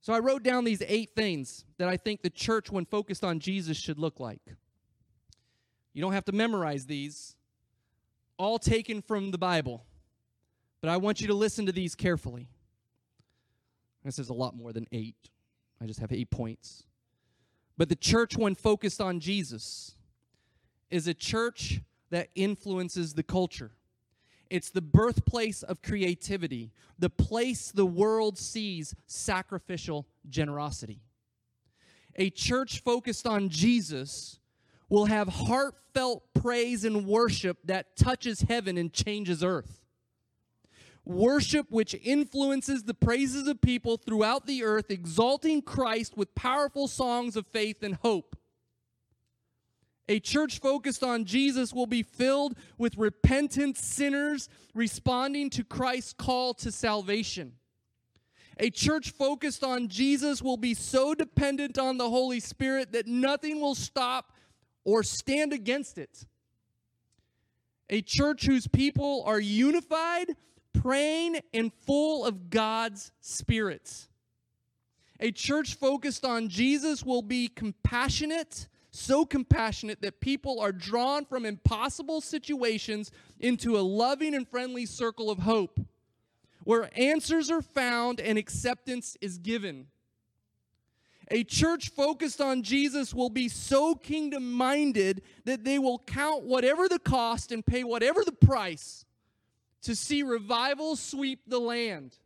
So 0.00 0.12
I 0.12 0.20
wrote 0.20 0.42
down 0.42 0.64
these 0.64 0.82
eight 0.86 1.10
things 1.14 1.64
that 1.78 1.88
I 1.88 1.96
think 1.96 2.22
the 2.22 2.30
church, 2.30 2.70
when 2.70 2.84
focused 2.84 3.24
on 3.24 3.40
Jesus, 3.40 3.76
should 3.76 3.98
look 3.98 4.20
like. 4.20 4.42
You 5.92 6.02
don't 6.02 6.12
have 6.12 6.24
to 6.26 6.32
memorize 6.32 6.86
these, 6.86 7.34
all 8.38 8.58
taken 8.58 9.02
from 9.02 9.32
the 9.32 9.38
Bible, 9.38 9.84
but 10.80 10.90
I 10.90 10.96
want 10.96 11.20
you 11.20 11.26
to 11.26 11.34
listen 11.34 11.66
to 11.66 11.72
these 11.72 11.94
carefully. 11.94 12.48
This 14.04 14.18
is 14.18 14.28
a 14.28 14.34
lot 14.34 14.54
more 14.54 14.72
than 14.72 14.86
eight. 14.92 15.16
I 15.80 15.86
just 15.86 16.00
have 16.00 16.12
eight 16.12 16.30
points. 16.30 16.84
But 17.76 17.88
the 17.88 17.96
church, 17.96 18.36
when 18.36 18.54
focused 18.54 19.00
on 19.00 19.20
Jesus, 19.20 19.96
is 20.90 21.06
a 21.08 21.14
church 21.14 21.80
that 22.10 22.28
influences 22.34 23.14
the 23.14 23.22
culture. 23.22 23.72
It's 24.50 24.70
the 24.70 24.82
birthplace 24.82 25.62
of 25.62 25.82
creativity, 25.82 26.72
the 26.98 27.10
place 27.10 27.70
the 27.70 27.86
world 27.86 28.38
sees 28.38 28.94
sacrificial 29.06 30.06
generosity. 30.28 31.00
A 32.16 32.30
church 32.30 32.80
focused 32.82 33.26
on 33.26 33.48
Jesus 33.48 34.40
will 34.88 35.04
have 35.04 35.28
heartfelt 35.28 36.24
praise 36.34 36.84
and 36.84 37.06
worship 37.06 37.58
that 37.64 37.96
touches 37.96 38.40
heaven 38.42 38.78
and 38.78 38.92
changes 38.92 39.44
earth. 39.44 39.82
Worship 41.04 41.66
which 41.70 41.94
influences 41.94 42.84
the 42.84 42.94
praises 42.94 43.46
of 43.48 43.60
people 43.60 43.96
throughout 43.96 44.46
the 44.46 44.64
earth, 44.64 44.90
exalting 44.90 45.62
Christ 45.62 46.16
with 46.16 46.34
powerful 46.34 46.88
songs 46.88 47.36
of 47.36 47.46
faith 47.46 47.82
and 47.82 47.94
hope. 47.96 48.36
A 50.08 50.20
church 50.20 50.58
focused 50.58 51.04
on 51.04 51.26
Jesus 51.26 51.72
will 51.72 51.86
be 51.86 52.02
filled 52.02 52.56
with 52.78 52.96
repentant 52.96 53.76
sinners 53.76 54.48
responding 54.74 55.50
to 55.50 55.64
Christ's 55.64 56.14
call 56.14 56.54
to 56.54 56.72
salvation. 56.72 57.52
A 58.58 58.70
church 58.70 59.10
focused 59.10 59.62
on 59.62 59.88
Jesus 59.88 60.42
will 60.42 60.56
be 60.56 60.74
so 60.74 61.14
dependent 61.14 61.78
on 61.78 61.98
the 61.98 62.08
Holy 62.08 62.40
Spirit 62.40 62.92
that 62.92 63.06
nothing 63.06 63.60
will 63.60 63.74
stop 63.74 64.32
or 64.84 65.02
stand 65.02 65.52
against 65.52 65.98
it. 65.98 66.26
A 67.90 68.00
church 68.00 68.46
whose 68.46 68.66
people 68.66 69.22
are 69.26 69.38
unified, 69.38 70.34
praying, 70.72 71.40
and 71.54 71.72
full 71.86 72.24
of 72.24 72.50
God's 72.50 73.12
Spirit. 73.20 74.08
A 75.20 75.30
church 75.30 75.74
focused 75.74 76.24
on 76.24 76.48
Jesus 76.48 77.04
will 77.04 77.22
be 77.22 77.48
compassionate, 77.48 78.68
so 78.98 79.24
compassionate 79.24 80.02
that 80.02 80.20
people 80.20 80.60
are 80.60 80.72
drawn 80.72 81.24
from 81.24 81.44
impossible 81.44 82.20
situations 82.20 83.10
into 83.40 83.78
a 83.78 83.80
loving 83.80 84.34
and 84.34 84.48
friendly 84.48 84.86
circle 84.86 85.30
of 85.30 85.38
hope 85.38 85.80
where 86.64 86.90
answers 86.98 87.50
are 87.50 87.62
found 87.62 88.20
and 88.20 88.36
acceptance 88.36 89.16
is 89.20 89.38
given. 89.38 89.86
A 91.30 91.44
church 91.44 91.90
focused 91.90 92.40
on 92.40 92.62
Jesus 92.62 93.14
will 93.14 93.30
be 93.30 93.48
so 93.48 93.94
kingdom 93.94 94.52
minded 94.52 95.22
that 95.44 95.64
they 95.64 95.78
will 95.78 95.98
count 95.98 96.44
whatever 96.44 96.88
the 96.88 96.98
cost 96.98 97.52
and 97.52 97.64
pay 97.64 97.84
whatever 97.84 98.24
the 98.24 98.32
price 98.32 99.04
to 99.82 99.94
see 99.94 100.22
revival 100.22 100.96
sweep 100.96 101.40
the 101.46 101.58
land. 101.58 102.16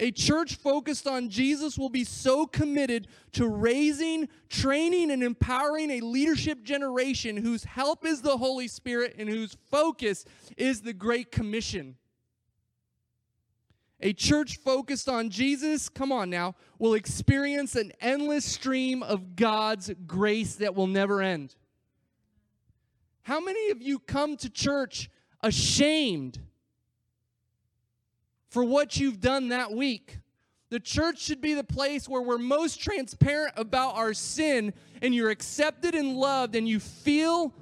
A 0.00 0.10
church 0.10 0.56
focused 0.56 1.06
on 1.06 1.28
Jesus 1.28 1.78
will 1.78 1.88
be 1.88 2.02
so 2.02 2.46
committed 2.46 3.06
to 3.32 3.46
raising, 3.46 4.28
training, 4.48 5.12
and 5.12 5.22
empowering 5.22 5.90
a 5.92 6.00
leadership 6.00 6.64
generation 6.64 7.36
whose 7.36 7.62
help 7.62 8.04
is 8.04 8.20
the 8.20 8.36
Holy 8.36 8.66
Spirit 8.66 9.14
and 9.18 9.28
whose 9.28 9.56
focus 9.70 10.24
is 10.56 10.82
the 10.82 10.92
Great 10.92 11.30
Commission. 11.30 11.94
A 14.00 14.12
church 14.12 14.58
focused 14.58 15.08
on 15.08 15.30
Jesus, 15.30 15.88
come 15.88 16.10
on 16.10 16.28
now, 16.28 16.56
will 16.78 16.94
experience 16.94 17.76
an 17.76 17.92
endless 18.00 18.44
stream 18.44 19.02
of 19.02 19.36
God's 19.36 19.92
grace 20.06 20.56
that 20.56 20.74
will 20.74 20.88
never 20.88 21.22
end. 21.22 21.54
How 23.22 23.40
many 23.40 23.70
of 23.70 23.80
you 23.80 24.00
come 24.00 24.36
to 24.38 24.50
church 24.50 25.08
ashamed 25.40 26.40
for 28.54 28.62
what 28.62 28.96
you've 29.00 29.20
done 29.20 29.48
that 29.48 29.72
week? 29.72 30.20
The 30.70 30.78
church 30.78 31.20
should 31.20 31.40
be 31.40 31.54
the 31.54 31.64
place 31.64 32.08
where 32.08 32.22
we're 32.22 32.38
most 32.38 32.80
transparent 32.80 33.52
about 33.56 33.96
our 33.96 34.14
sin 34.14 34.72
and 35.02 35.12
you're 35.12 35.30
accepted 35.30 35.96
and 35.96 36.16
loved 36.16 36.54
and 36.54 36.68
you 36.68 36.78
feel 36.78 37.52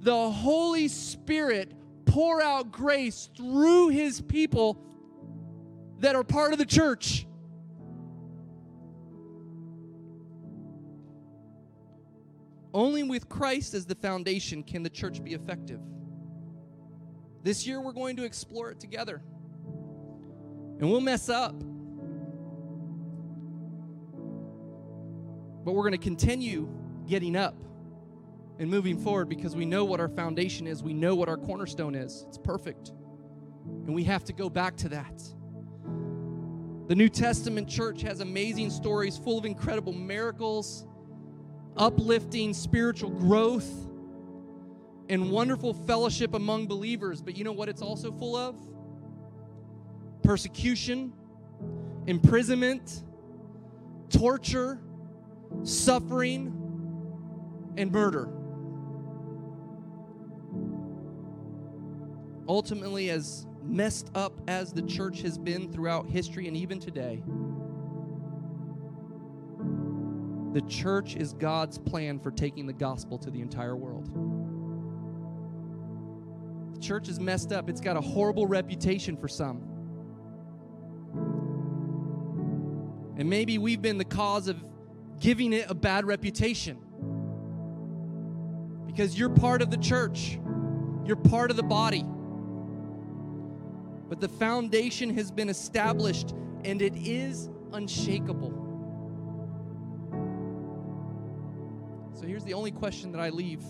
the 0.00 0.30
Holy 0.30 0.88
Spirit 0.88 1.74
pour 2.06 2.40
out 2.40 2.72
grace 2.72 3.28
through 3.36 3.88
his 3.88 4.22
people 4.22 4.80
that 5.98 6.16
are 6.16 6.24
part 6.24 6.54
of 6.54 6.58
the 6.58 6.64
church. 6.64 7.26
Only 12.72 13.02
with 13.02 13.28
Christ 13.28 13.74
as 13.74 13.84
the 13.84 13.94
foundation 13.94 14.62
can 14.62 14.82
the 14.82 14.88
church 14.88 15.22
be 15.22 15.34
effective. 15.34 15.80
This 17.42 17.66
year, 17.66 17.82
we're 17.82 17.92
going 17.92 18.16
to 18.16 18.24
explore 18.24 18.70
it 18.70 18.80
together. 18.80 19.20
And 20.78 20.90
we'll 20.90 21.00
mess 21.00 21.28
up. 21.28 21.58
But 25.64 25.72
we're 25.72 25.82
going 25.82 25.92
to 25.92 25.98
continue 25.98 26.68
getting 27.06 27.34
up 27.34 27.56
and 28.58 28.70
moving 28.70 28.98
forward 28.98 29.28
because 29.28 29.56
we 29.56 29.64
know 29.66 29.84
what 29.84 30.00
our 30.00 30.08
foundation 30.08 30.66
is. 30.66 30.82
We 30.82 30.94
know 30.94 31.14
what 31.14 31.28
our 31.28 31.36
cornerstone 31.36 31.94
is. 31.94 32.24
It's 32.28 32.38
perfect. 32.38 32.92
And 33.86 33.94
we 33.94 34.04
have 34.04 34.24
to 34.24 34.32
go 34.32 34.48
back 34.48 34.76
to 34.78 34.88
that. 34.90 35.22
The 36.88 36.94
New 36.94 37.08
Testament 37.08 37.68
church 37.68 38.02
has 38.02 38.20
amazing 38.20 38.70
stories 38.70 39.18
full 39.18 39.38
of 39.38 39.44
incredible 39.44 39.92
miracles, 39.92 40.86
uplifting 41.76 42.54
spiritual 42.54 43.10
growth, 43.10 43.68
and 45.08 45.30
wonderful 45.30 45.74
fellowship 45.74 46.34
among 46.34 46.68
believers. 46.68 47.20
But 47.20 47.36
you 47.36 47.44
know 47.44 47.52
what 47.52 47.68
it's 47.68 47.82
also 47.82 48.12
full 48.12 48.36
of? 48.36 48.56
Persecution, 50.26 51.12
imprisonment, 52.08 53.04
torture, 54.10 54.80
suffering, 55.62 56.46
and 57.76 57.92
murder. 57.92 58.28
Ultimately, 62.48 63.10
as 63.10 63.46
messed 63.62 64.10
up 64.16 64.40
as 64.48 64.72
the 64.72 64.82
church 64.82 65.22
has 65.22 65.38
been 65.38 65.70
throughout 65.70 66.08
history 66.08 66.48
and 66.48 66.56
even 66.56 66.80
today, 66.80 67.22
the 70.54 70.62
church 70.62 71.14
is 71.14 71.34
God's 71.34 71.78
plan 71.78 72.18
for 72.18 72.32
taking 72.32 72.66
the 72.66 72.72
gospel 72.72 73.16
to 73.18 73.30
the 73.30 73.40
entire 73.40 73.76
world. 73.76 74.06
The 76.74 76.80
church 76.80 77.08
is 77.08 77.20
messed 77.20 77.52
up, 77.52 77.70
it's 77.70 77.80
got 77.80 77.96
a 77.96 78.00
horrible 78.00 78.48
reputation 78.48 79.16
for 79.16 79.28
some. 79.28 79.75
And 83.16 83.30
maybe 83.30 83.58
we've 83.58 83.80
been 83.80 83.98
the 83.98 84.04
cause 84.04 84.48
of 84.48 84.62
giving 85.20 85.52
it 85.52 85.70
a 85.70 85.74
bad 85.74 86.04
reputation. 86.04 86.78
Because 88.86 89.18
you're 89.18 89.30
part 89.30 89.62
of 89.62 89.70
the 89.70 89.78
church, 89.78 90.38
you're 91.04 91.16
part 91.16 91.50
of 91.50 91.56
the 91.56 91.62
body 91.62 92.04
but 94.08 94.20
the 94.20 94.28
foundation 94.28 95.14
has 95.14 95.30
been 95.30 95.48
established 95.48 96.34
and 96.64 96.80
it 96.80 96.94
is 96.96 97.48
unshakable. 97.72 98.62
So 102.14 102.26
here's 102.26 102.44
the 102.44 102.54
only 102.54 102.70
question 102.70 103.12
that 103.12 103.20
I 103.20 103.30
leave 103.30 103.62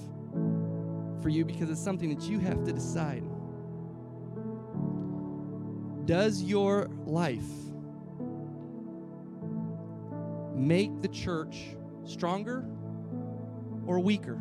for 1.22 1.28
you 1.30 1.44
because 1.44 1.70
it's 1.70 1.82
something 1.82 2.14
that 2.14 2.28
you 2.28 2.38
have 2.40 2.64
to 2.64 2.72
decide. 2.72 3.24
Does 6.04 6.42
your 6.42 6.88
life 7.04 7.42
make 10.56 11.02
the 11.02 11.08
church 11.08 11.76
stronger 12.04 12.64
or 13.86 14.00
weaker? 14.00 14.40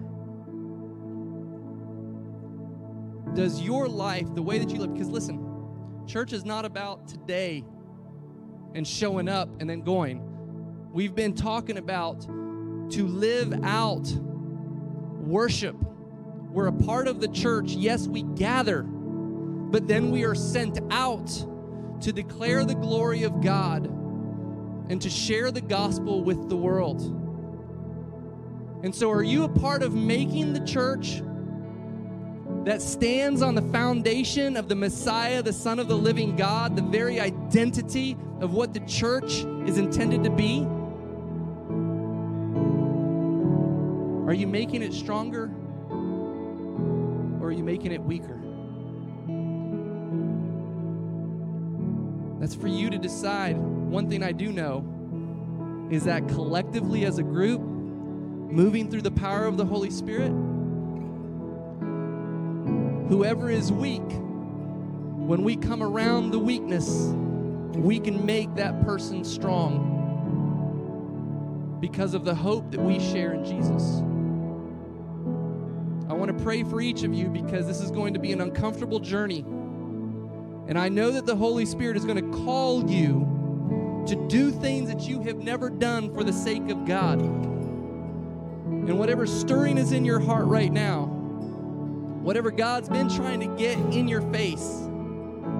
Does 3.34 3.62
your 3.62 3.88
life, 3.88 4.34
the 4.34 4.42
way 4.42 4.60
that 4.60 4.70
you 4.70 4.80
live, 4.80 4.94
because 4.94 5.10
listen, 5.10 5.46
Church 6.08 6.34
is 6.34 6.46
not 6.46 6.66
about 6.66 7.08
today 7.08 7.64
and 8.76 8.88
showing 8.88 9.28
up 9.28 9.50
and 9.60 9.70
then 9.70 9.82
going. 9.82 10.22
We've 10.92 11.16
been 11.16 11.34
talking 11.34 11.78
about 11.78 12.22
to 12.92 13.08
live 13.08 13.54
out 13.64 14.08
worship. 15.20 15.76
We're 16.52 16.68
a 16.68 16.74
part 16.74 17.08
of 17.08 17.22
the 17.22 17.28
church. 17.28 17.72
Yes, 17.72 18.08
we 18.08 18.22
gather, 18.22 18.84
but 18.84 19.88
then 19.88 20.12
we 20.12 20.24
are 20.26 20.36
sent 20.36 20.80
out 20.92 21.28
to 22.02 22.14
declare 22.14 22.64
the 22.66 22.76
glory 22.76 23.24
of 23.24 23.42
God 23.42 23.90
and 24.90 25.02
to 25.02 25.10
share 25.10 25.52
the 25.52 25.62
gospel 25.62 26.24
with 26.24 26.50
the 26.50 26.56
world. 26.56 27.02
And 28.84 28.94
so, 28.94 29.10
are 29.12 29.24
you 29.24 29.44
a 29.44 29.50
part 29.50 29.82
of 29.82 29.96
making 29.96 30.54
the 30.54 30.60
church 30.60 31.22
that 32.66 32.82
stands 32.82 33.42
on 33.42 33.56
the 33.56 33.62
foundation 33.62 34.58
of 34.58 34.70
the 34.70 34.76
Messiah, 34.76 35.42
the 35.42 35.54
Son 35.54 35.80
of 35.80 35.88
the 35.88 35.98
living 35.98 36.36
God, 36.36 36.76
the 36.76 36.82
very 36.82 37.20
identity 37.20 38.18
of 38.42 38.54
what 38.54 38.74
the 38.74 38.80
church 38.82 39.46
is 39.66 39.78
intended 39.78 40.24
to 40.24 40.30
be? 40.30 40.68
Are 44.28 44.34
you 44.34 44.48
making 44.48 44.82
it 44.82 44.94
stronger 44.94 45.52
or 47.40 47.48
are 47.48 47.52
you 47.52 47.64
making 47.64 47.92
it 47.92 48.02
weaker? 48.02 48.45
That's 52.40 52.56
for 52.56 52.68
you 52.68 52.90
to 52.90 52.98
decide. 52.98 53.58
One 53.58 54.10
thing 54.10 54.24
I 54.24 54.32
do 54.32 54.52
know 54.52 55.88
is 55.92 56.04
that 56.06 56.28
collectively 56.28 57.06
as 57.06 57.18
a 57.18 57.24
group, 57.24 57.62
moving 57.62 58.90
through 58.90 59.04
the 59.04 59.12
power 59.12 59.46
of 59.46 59.58
the 59.58 59.66
Holy 59.66 59.92
Spirit, 59.92 60.32
Whoever 63.10 63.50
is 63.52 63.72
weak, 63.72 64.02
when 64.02 65.44
we 65.44 65.56
come 65.56 65.84
around 65.84 66.32
the 66.32 66.40
weakness, 66.40 67.14
we 67.76 68.00
can 68.00 68.26
make 68.26 68.56
that 68.56 68.84
person 68.84 69.24
strong 69.24 69.92
because 71.80 72.16
of 72.16 72.26
the 72.26 72.34
hope 72.34 72.72
that 72.72 72.82
we 72.82 73.00
share 73.00 73.34
in 73.34 73.46
Jesus. 73.46 74.02
I 76.10 76.14
want 76.14 76.36
to 76.36 76.44
pray 76.44 76.64
for 76.64 76.82
each 76.82 77.04
of 77.04 77.14
you 77.14 77.28
because 77.28 77.68
this 77.68 77.80
is 77.80 77.92
going 77.92 78.16
to 78.16 78.20
be 78.20 78.32
an 78.32 78.42
uncomfortable 78.42 79.00
journey. 79.00 79.46
And 80.68 80.80
I 80.80 80.90
know 80.90 81.12
that 81.12 81.26
the 81.26 81.36
Holy 81.36 81.66
Spirit 81.66 81.96
is 81.98 82.06
going 82.06 82.32
to 82.32 82.38
call 82.44 82.90
you 82.90 84.04
to 84.08 84.16
do 84.28 84.52
things 84.52 84.90
that 84.90 85.02
you 85.02 85.22
have 85.22 85.38
never 85.38 85.70
done 85.70 86.14
for 86.14 86.24
the 86.24 86.34
sake 86.34 86.70
of 86.70 86.86
God. 86.86 87.20
And 87.22 88.98
whatever 89.00 89.26
stirring 89.26 89.78
is 89.78 89.92
in 89.92 90.06
your 90.06 90.20
heart 90.20 90.46
right 90.46 90.72
now, 90.72 91.06
whatever 91.06 92.52
God's 92.52 92.90
been 92.90 93.10
trying 93.10 93.40
to 93.42 93.48
get 93.58 93.78
in 93.78 94.08
your 94.08 94.22
face 94.32 94.88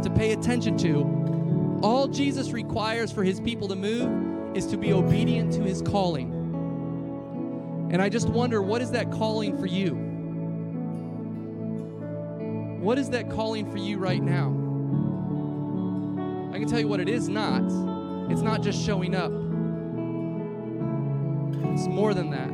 to 0.04 0.12
pay 0.16 0.32
attention 0.32 0.78
to, 0.80 1.80
all 1.84 2.08
Jesus 2.08 2.52
requires 2.52 3.12
for 3.12 3.24
his 3.24 3.40
people 3.40 3.68
to 3.68 3.76
move 3.76 4.58
is 4.58 4.66
to 4.68 4.78
be 4.78 4.94
obedient 4.94 5.54
to 5.54 5.62
his 5.62 5.82
calling. 5.82 6.32
And 7.92 8.02
I 8.02 8.10
just 8.10 8.28
wonder 8.30 8.62
what 8.62 8.82
is 8.82 8.92
that 8.92 9.12
calling 9.12 9.58
for 9.58 9.68
you? 9.68 9.92
What 12.82 12.98
is 12.98 13.10
that 13.12 13.30
calling 13.30 13.72
for 13.72 13.78
you 13.78 13.98
right 13.98 14.22
now? 14.22 14.65
I 16.56 16.58
can 16.58 16.70
tell 16.70 16.80
you 16.80 16.88
what 16.88 17.02
it 17.02 17.10
is 17.10 17.28
not. 17.28 17.64
It's 18.32 18.40
not 18.40 18.64
just 18.64 18.82
showing 18.82 19.14
up, 19.14 19.30
it's 21.74 21.86
more 21.86 22.14
than 22.14 22.30
that. 22.30 22.50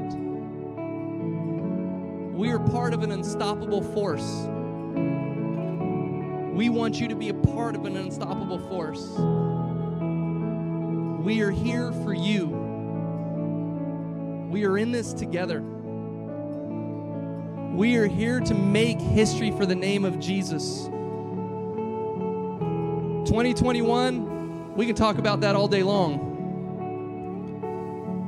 We 2.36 2.50
are 2.50 2.58
part 2.58 2.96
of 2.96 3.04
an 3.04 3.12
unstoppable 3.12 3.84
force. 3.94 4.48
We 6.58 6.70
want 6.70 7.00
you 7.00 7.10
to 7.10 7.16
be 7.16 7.30
a 7.30 7.36
part 7.36 7.76
of 7.76 7.86
an 7.86 7.96
unstoppable 7.96 8.58
force. 8.70 9.08
We 11.24 11.42
are 11.42 11.52
here 11.52 11.92
for 11.92 12.16
you. 12.16 12.48
We 14.50 14.66
are 14.66 14.80
in 14.80 14.92
this 14.92 15.14
together. 15.14 15.62
We 17.76 17.98
are 17.98 18.08
here 18.08 18.40
to 18.40 18.54
make 18.56 19.00
history 19.00 19.52
for 19.52 19.68
the 19.68 19.76
name 19.76 20.06
of 20.06 20.20
Jesus. 20.20 20.90
2021, 23.32 24.76
we 24.76 24.86
can 24.86 24.94
talk 24.94 25.18
about 25.18 25.40
that 25.40 25.56
all 25.56 25.70
day 25.70 25.84
long. 25.84 26.20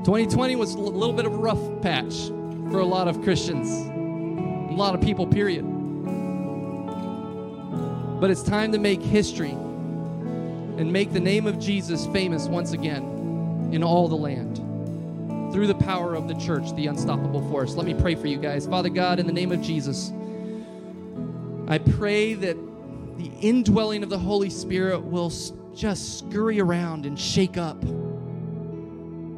2020 0.05 0.55
was 0.55 0.75
a 0.75 0.79
little 0.79 1.11
bit 1.11 1.25
of 1.25 1.33
a 1.33 1.37
rough 1.37 1.59
patch 1.81 2.27
for 2.71 2.79
a 2.79 2.85
lot 2.85 3.09
of 3.09 3.21
Christians, 3.21 3.67
a 3.69 4.73
lot 4.73 4.95
of 4.95 5.01
people, 5.01 5.27
period. 5.27 5.65
But 8.21 8.31
it's 8.31 8.43
time 8.43 8.71
to 8.71 8.77
make 8.77 9.01
history 9.01 9.51
and 9.51 10.89
make 10.89 11.11
the 11.11 11.19
name 11.19 11.47
of 11.47 11.59
Jesus 11.59 12.07
famous 12.07 12.47
once 12.47 12.71
again 12.71 13.71
in 13.73 13.83
all 13.83 14.07
the 14.07 14.15
land 14.15 14.55
through 15.51 15.67
the 15.67 15.75
power 15.75 16.15
of 16.15 16.29
the 16.29 16.35
church, 16.35 16.73
the 16.77 16.87
unstoppable 16.87 17.41
force. 17.49 17.75
Let 17.75 17.85
me 17.85 17.93
pray 17.93 18.15
for 18.15 18.27
you 18.27 18.37
guys. 18.37 18.65
Father 18.67 18.87
God, 18.87 19.19
in 19.19 19.27
the 19.27 19.33
name 19.33 19.51
of 19.51 19.61
Jesus, 19.61 20.13
I 21.67 21.79
pray 21.79 22.35
that 22.35 22.55
the 23.17 23.31
indwelling 23.41 24.03
of 24.03 24.09
the 24.09 24.17
Holy 24.17 24.49
Spirit 24.49 24.99
will 24.99 25.31
just 25.73 26.19
scurry 26.19 26.59
around 26.59 27.05
and 27.05 27.19
shake 27.19 27.57
up 27.57 27.81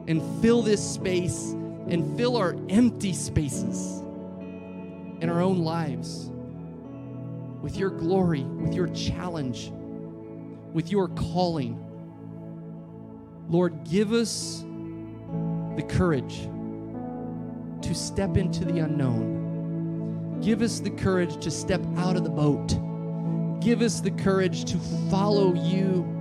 and 0.07 0.21
fill 0.41 0.61
this 0.61 0.83
space 0.83 1.51
and 1.87 2.17
fill 2.17 2.37
our 2.37 2.55
empty 2.69 3.13
spaces 3.13 4.01
in 5.21 5.29
our 5.29 5.41
own 5.41 5.59
lives 5.59 6.29
with 7.61 7.77
your 7.77 7.89
glory, 7.89 8.43
with 8.43 8.73
your 8.73 8.87
challenge, 8.89 9.71
with 10.73 10.91
your 10.91 11.07
calling. 11.09 11.81
Lord, 13.49 13.83
give 13.83 14.13
us 14.13 14.63
the 15.75 15.83
courage 15.87 16.47
to 17.81 17.95
step 17.95 18.37
into 18.37 18.65
the 18.65 18.79
unknown. 18.79 20.39
Give 20.41 20.61
us 20.61 20.79
the 20.79 20.91
courage 20.91 21.43
to 21.43 21.49
step 21.49 21.81
out 21.97 22.15
of 22.15 22.23
the 22.23 22.29
boat. 22.29 22.77
Give 23.59 23.81
us 23.81 23.99
the 24.01 24.11
courage 24.11 24.65
to 24.65 24.77
follow 25.09 25.53
you 25.53 26.11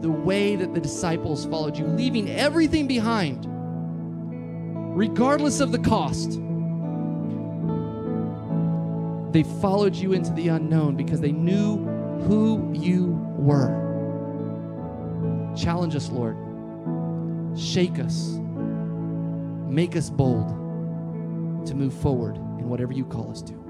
the 0.00 0.10
way 0.10 0.56
that 0.56 0.74
the 0.74 0.80
disciples 0.80 1.46
followed 1.46 1.78
you, 1.78 1.86
leaving 1.86 2.30
everything 2.30 2.86
behind, 2.86 3.46
regardless 4.96 5.60
of 5.60 5.72
the 5.72 5.78
cost. 5.78 6.40
They 9.32 9.42
followed 9.60 9.94
you 9.94 10.12
into 10.12 10.32
the 10.32 10.48
unknown 10.48 10.96
because 10.96 11.20
they 11.20 11.32
knew 11.32 11.78
who 12.26 12.72
you 12.74 13.12
were. 13.38 13.82
Challenge 15.56 15.96
us, 15.96 16.08
Lord. 16.10 16.36
Shake 17.58 17.98
us. 17.98 18.38
Make 19.68 19.96
us 19.96 20.10
bold 20.10 20.48
to 21.66 21.74
move 21.74 21.94
forward 21.94 22.36
in 22.36 22.68
whatever 22.68 22.92
you 22.92 23.04
call 23.04 23.30
us 23.30 23.42
to. 23.42 23.63